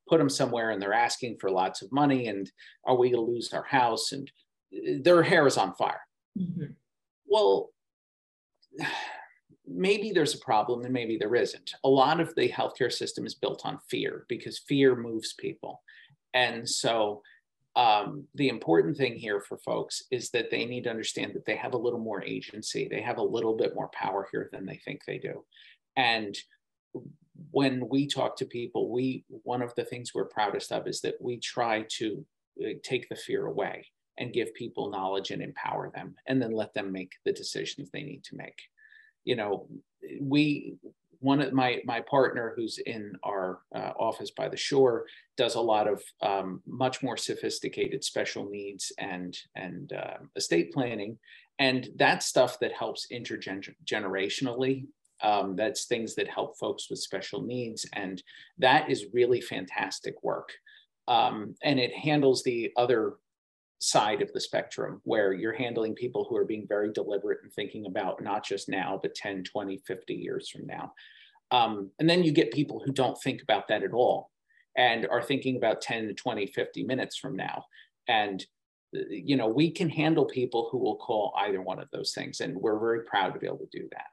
put 0.06 0.18
them 0.18 0.28
somewhere, 0.28 0.70
and 0.70 0.82
they're 0.82 0.92
asking 0.92 1.38
for 1.40 1.50
lots 1.50 1.80
of 1.80 1.90
money, 1.92 2.28
and 2.28 2.50
are 2.84 2.94
we 2.94 3.10
going 3.10 3.24
to 3.24 3.32
lose 3.32 3.54
our 3.54 3.64
house? 3.64 4.12
And 4.12 4.30
uh, 4.74 4.98
their 5.02 5.22
hair 5.22 5.46
is 5.46 5.56
on 5.56 5.74
fire. 5.76 6.02
Mm-hmm. 6.38 6.72
Well, 7.26 7.70
maybe 9.66 10.12
there's 10.12 10.34
a 10.34 10.38
problem 10.38 10.84
and 10.84 10.92
maybe 10.92 11.16
there 11.16 11.34
isn't. 11.34 11.72
A 11.84 11.88
lot 11.88 12.20
of 12.20 12.34
the 12.34 12.48
healthcare 12.48 12.92
system 12.92 13.26
is 13.26 13.34
built 13.34 13.62
on 13.64 13.78
fear 13.88 14.24
because 14.28 14.58
fear 14.58 14.96
moves 14.96 15.34
people. 15.34 15.82
And 16.34 16.68
so 16.68 17.22
um, 17.76 18.24
the 18.34 18.48
important 18.48 18.96
thing 18.96 19.14
here 19.14 19.40
for 19.40 19.58
folks 19.58 20.02
is 20.10 20.30
that 20.30 20.50
they 20.50 20.64
need 20.64 20.84
to 20.84 20.90
understand 20.90 21.34
that 21.34 21.46
they 21.46 21.56
have 21.56 21.74
a 21.74 21.78
little 21.78 22.00
more 22.00 22.22
agency. 22.22 22.88
They 22.88 23.00
have 23.00 23.18
a 23.18 23.22
little 23.22 23.56
bit 23.56 23.74
more 23.74 23.88
power 23.88 24.28
here 24.32 24.48
than 24.52 24.66
they 24.66 24.80
think 24.84 25.02
they 25.06 25.18
do. 25.18 25.44
And 25.96 26.36
when 27.52 27.88
we 27.88 28.06
talk 28.06 28.36
to 28.36 28.44
people, 28.44 28.90
we 28.90 29.24
one 29.28 29.62
of 29.62 29.72
the 29.76 29.84
things 29.84 30.12
we're 30.12 30.26
proudest 30.26 30.72
of 30.72 30.86
is 30.86 31.00
that 31.02 31.14
we 31.20 31.38
try 31.38 31.84
to 31.98 32.24
uh, 32.62 32.70
take 32.82 33.08
the 33.08 33.16
fear 33.16 33.46
away 33.46 33.86
and 34.20 34.32
give 34.32 34.54
people 34.54 34.90
knowledge 34.90 35.32
and 35.32 35.42
empower 35.42 35.90
them 35.90 36.14
and 36.28 36.40
then 36.40 36.52
let 36.52 36.72
them 36.74 36.92
make 36.92 37.12
the 37.24 37.32
decisions 37.32 37.90
they 37.90 38.02
need 38.02 38.22
to 38.24 38.36
make. 38.36 38.60
You 39.24 39.36
know 39.36 39.66
we 40.20 40.76
one 41.18 41.42
of 41.42 41.52
my 41.52 41.80
my 41.84 42.00
partner 42.00 42.54
who's 42.56 42.78
in 42.78 43.12
our 43.24 43.60
uh, 43.74 43.92
office 43.98 44.30
by 44.30 44.48
the 44.48 44.56
shore 44.56 45.06
does 45.36 45.56
a 45.56 45.60
lot 45.60 45.88
of 45.88 46.02
um, 46.22 46.62
much 46.66 47.02
more 47.02 47.16
sophisticated 47.16 48.04
special 48.04 48.48
needs 48.48 48.92
and 48.98 49.36
and 49.56 49.92
uh, 49.92 50.18
estate 50.36 50.72
planning 50.72 51.18
and 51.58 51.90
that's 51.96 52.26
stuff 52.26 52.58
that 52.60 52.72
helps 52.72 53.08
intergenerationally 53.12 54.86
um, 55.22 55.56
that's 55.56 55.84
things 55.84 56.14
that 56.14 56.28
help 56.28 56.58
folks 56.58 56.88
with 56.88 56.98
special 56.98 57.42
needs 57.42 57.86
and 57.92 58.22
that 58.58 58.90
is 58.90 59.06
really 59.12 59.40
fantastic 59.40 60.22
work. 60.22 60.50
Um, 61.08 61.54
and 61.62 61.78
it 61.80 61.94
handles 61.94 62.42
the 62.42 62.72
other 62.76 63.14
side 63.80 64.20
of 64.20 64.30
the 64.32 64.40
spectrum 64.40 65.00
where 65.04 65.32
you're 65.32 65.54
handling 65.54 65.94
people 65.94 66.26
who 66.28 66.36
are 66.36 66.44
being 66.44 66.66
very 66.68 66.92
deliberate 66.92 67.38
and 67.42 67.52
thinking 67.52 67.86
about 67.86 68.22
not 68.22 68.44
just 68.44 68.68
now, 68.68 69.00
but 69.02 69.14
10, 69.14 69.42
20, 69.44 69.78
50 69.86 70.14
years 70.14 70.48
from 70.50 70.66
now. 70.66 70.92
Um, 71.50 71.90
and 71.98 72.08
then 72.08 72.22
you 72.22 72.30
get 72.30 72.52
people 72.52 72.82
who 72.84 72.92
don't 72.92 73.20
think 73.20 73.42
about 73.42 73.68
that 73.68 73.82
at 73.82 73.92
all 73.92 74.30
and 74.76 75.06
are 75.06 75.22
thinking 75.22 75.56
about 75.56 75.80
10 75.80 76.08
to 76.08 76.14
20, 76.14 76.46
50 76.46 76.84
minutes 76.84 77.16
from 77.16 77.34
now. 77.34 77.64
And, 78.06 78.44
you 78.92 79.36
know, 79.36 79.48
we 79.48 79.70
can 79.70 79.88
handle 79.88 80.26
people 80.26 80.68
who 80.70 80.78
will 80.78 80.96
call 80.96 81.34
either 81.38 81.62
one 81.62 81.80
of 81.80 81.88
those 81.90 82.12
things. 82.12 82.40
And 82.40 82.56
we're 82.56 82.78
very 82.78 83.04
proud 83.04 83.32
to 83.32 83.40
be 83.40 83.46
able 83.46 83.58
to 83.58 83.78
do 83.78 83.88
that. 83.92 84.06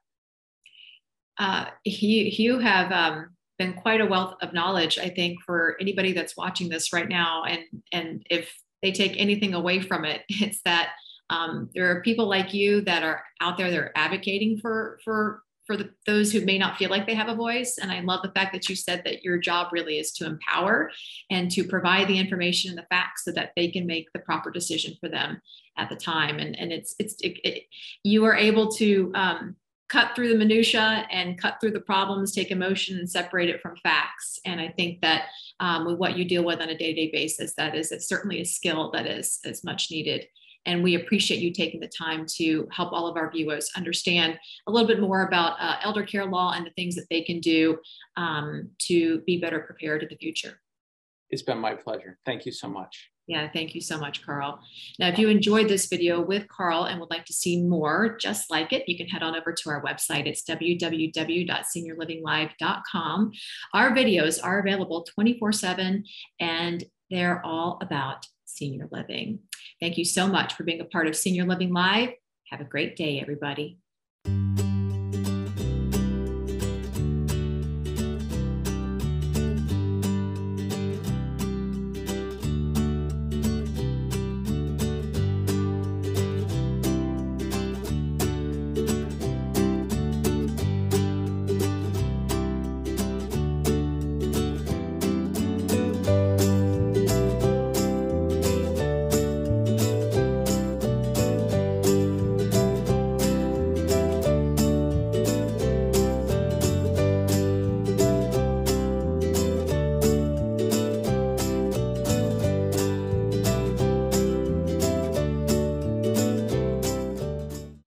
Uh, 1.39 1.65
you, 1.83 2.23
you 2.23 2.59
have 2.59 2.91
um, 2.93 3.35
been 3.59 3.73
quite 3.73 4.01
a 4.01 4.05
wealth 4.05 4.35
of 4.41 4.53
knowledge, 4.53 4.97
I 4.97 5.09
think, 5.09 5.39
for 5.45 5.75
anybody 5.81 6.13
that's 6.13 6.37
watching 6.37 6.69
this 6.69 6.93
right 6.93 7.07
now. 7.07 7.43
And, 7.43 7.59
and 7.91 8.25
if 8.29 8.51
they 8.81 8.91
take 8.91 9.13
anything 9.17 9.53
away 9.53 9.81
from 9.81 10.05
it, 10.05 10.21
it's 10.29 10.61
that 10.65 10.91
um, 11.29 11.69
there 11.75 11.91
are 11.91 12.01
people 12.01 12.27
like 12.27 12.53
you 12.53 12.81
that 12.81 13.03
are 13.03 13.23
out 13.41 13.57
there 13.57 13.69
that 13.69 13.79
are 13.79 13.91
advocating 13.95 14.57
for 14.59 14.99
for 15.03 15.41
for 15.67 15.75
the, 15.75 15.89
those 16.05 16.31
who 16.31 16.45
may 16.45 16.57
not 16.57 16.77
feel 16.77 16.89
like 16.89 17.05
they 17.05 17.13
have 17.13 17.27
a 17.27 17.35
voice. 17.35 17.77
And 17.77 17.91
I 17.91 17.99
love 17.99 18.21
the 18.23 18.31
fact 18.31 18.53
that 18.53 18.69
you 18.69 18.75
said 18.75 19.01
that 19.03 19.21
your 19.21 19.37
job 19.37 19.67
really 19.73 19.99
is 19.99 20.13
to 20.13 20.25
empower 20.25 20.89
and 21.29 21.51
to 21.51 21.65
provide 21.65 22.07
the 22.07 22.17
information 22.17 22.69
and 22.69 22.77
the 22.77 22.87
facts 22.89 23.25
so 23.25 23.33
that 23.33 23.51
they 23.57 23.69
can 23.69 23.85
make 23.85 24.07
the 24.13 24.19
proper 24.19 24.49
decision 24.49 24.95
for 25.01 25.09
them 25.09 25.41
at 25.77 25.89
the 25.89 25.97
time. 25.97 26.39
And 26.39 26.57
and 26.57 26.71
it's 26.71 26.95
it's 26.97 27.15
it, 27.21 27.37
it, 27.43 27.63
you 28.03 28.23
are 28.23 28.35
able 28.35 28.71
to 28.73 29.11
um, 29.13 29.55
cut 29.89 30.15
through 30.15 30.29
the 30.29 30.37
minutia 30.37 31.07
and 31.11 31.39
cut 31.39 31.57
through 31.59 31.71
the 31.71 31.79
problems, 31.79 32.33
take 32.33 32.51
emotion 32.51 32.97
and 32.97 33.09
separate 33.09 33.49
it 33.49 33.61
from 33.61 33.75
facts. 33.77 34.39
And 34.45 34.59
I 34.59 34.69
think 34.69 35.01
that 35.01 35.25
um, 35.59 35.85
with 35.85 35.97
what 35.97 36.17
you 36.17 36.25
deal 36.25 36.43
with 36.43 36.59
on 36.59 36.69
a 36.69 36.77
day-to-day 36.77 37.11
basis, 37.11 37.53
that 37.55 37.75
is 37.75 37.91
it's 37.91 38.07
certainly 38.07 38.41
a 38.41 38.45
skill 38.45 38.91
that 38.91 39.07
is 39.07 39.39
is 39.43 39.63
much 39.63 39.89
needed. 39.89 40.27
And 40.65 40.83
we 40.83 40.95
appreciate 40.95 41.39
you 41.39 41.53
taking 41.53 41.79
the 41.79 41.87
time 41.87 42.25
to 42.35 42.67
help 42.71 42.91
all 42.91 43.07
of 43.07 43.15
our 43.15 43.31
viewers 43.31 43.71
understand 43.77 44.37
a 44.67 44.71
little 44.71 44.87
bit 44.87 44.99
more 44.99 45.25
about 45.25 45.55
uh, 45.61 45.77
elder 45.81 46.03
care 46.03 46.25
law 46.25 46.51
and 46.53 46.65
the 46.65 46.71
things 46.71 46.95
that 46.95 47.07
they 47.09 47.21
can 47.21 47.39
do 47.39 47.77
um, 48.17 48.69
to 48.79 49.21
be 49.21 49.39
better 49.39 49.61
prepared 49.61 50.03
in 50.03 50.09
the 50.09 50.17
future. 50.17 50.59
It's 51.29 51.41
been 51.41 51.59
my 51.59 51.75
pleasure. 51.75 52.19
Thank 52.25 52.45
you 52.45 52.51
so 52.51 52.67
much. 52.67 53.09
Yeah, 53.27 53.47
thank 53.51 53.75
you 53.75 53.81
so 53.81 53.99
much, 53.99 54.25
Carl. 54.25 54.59
Now, 54.99 55.09
if 55.09 55.19
you 55.19 55.27
enjoyed 55.27 55.67
this 55.67 55.87
video 55.87 56.21
with 56.21 56.47
Carl 56.47 56.85
and 56.85 56.97
would 56.99 57.09
like 57.09 57.25
to 57.25 57.33
see 57.33 57.61
more 57.61 58.15
just 58.17 58.49
like 58.49 58.71
it, 58.71 58.87
you 58.87 58.95
can 58.95 59.07
head 59.07 59.21
on 59.21 59.35
over 59.35 59.51
to 59.51 59.69
our 59.69 59.83
website. 59.83 60.27
It's 60.27 60.43
www.seniorlivinglive.com. 60.43 63.31
Our 63.73 63.91
videos 63.91 64.39
are 64.41 64.59
available 64.59 65.03
24 65.03 65.51
7 65.51 66.05
and 66.39 66.85
they're 67.11 67.45
all 67.45 67.77
about 67.81 68.25
senior 68.45 68.87
living. 68.91 69.39
Thank 69.81 69.97
you 69.97 70.05
so 70.05 70.27
much 70.27 70.53
for 70.53 70.63
being 70.63 70.79
a 70.79 70.85
part 70.85 71.07
of 71.07 71.15
Senior 71.15 71.45
Living 71.45 71.73
Live. 71.73 72.11
Have 72.49 72.61
a 72.61 72.65
great 72.65 72.95
day, 72.95 73.19
everybody. 73.19 73.79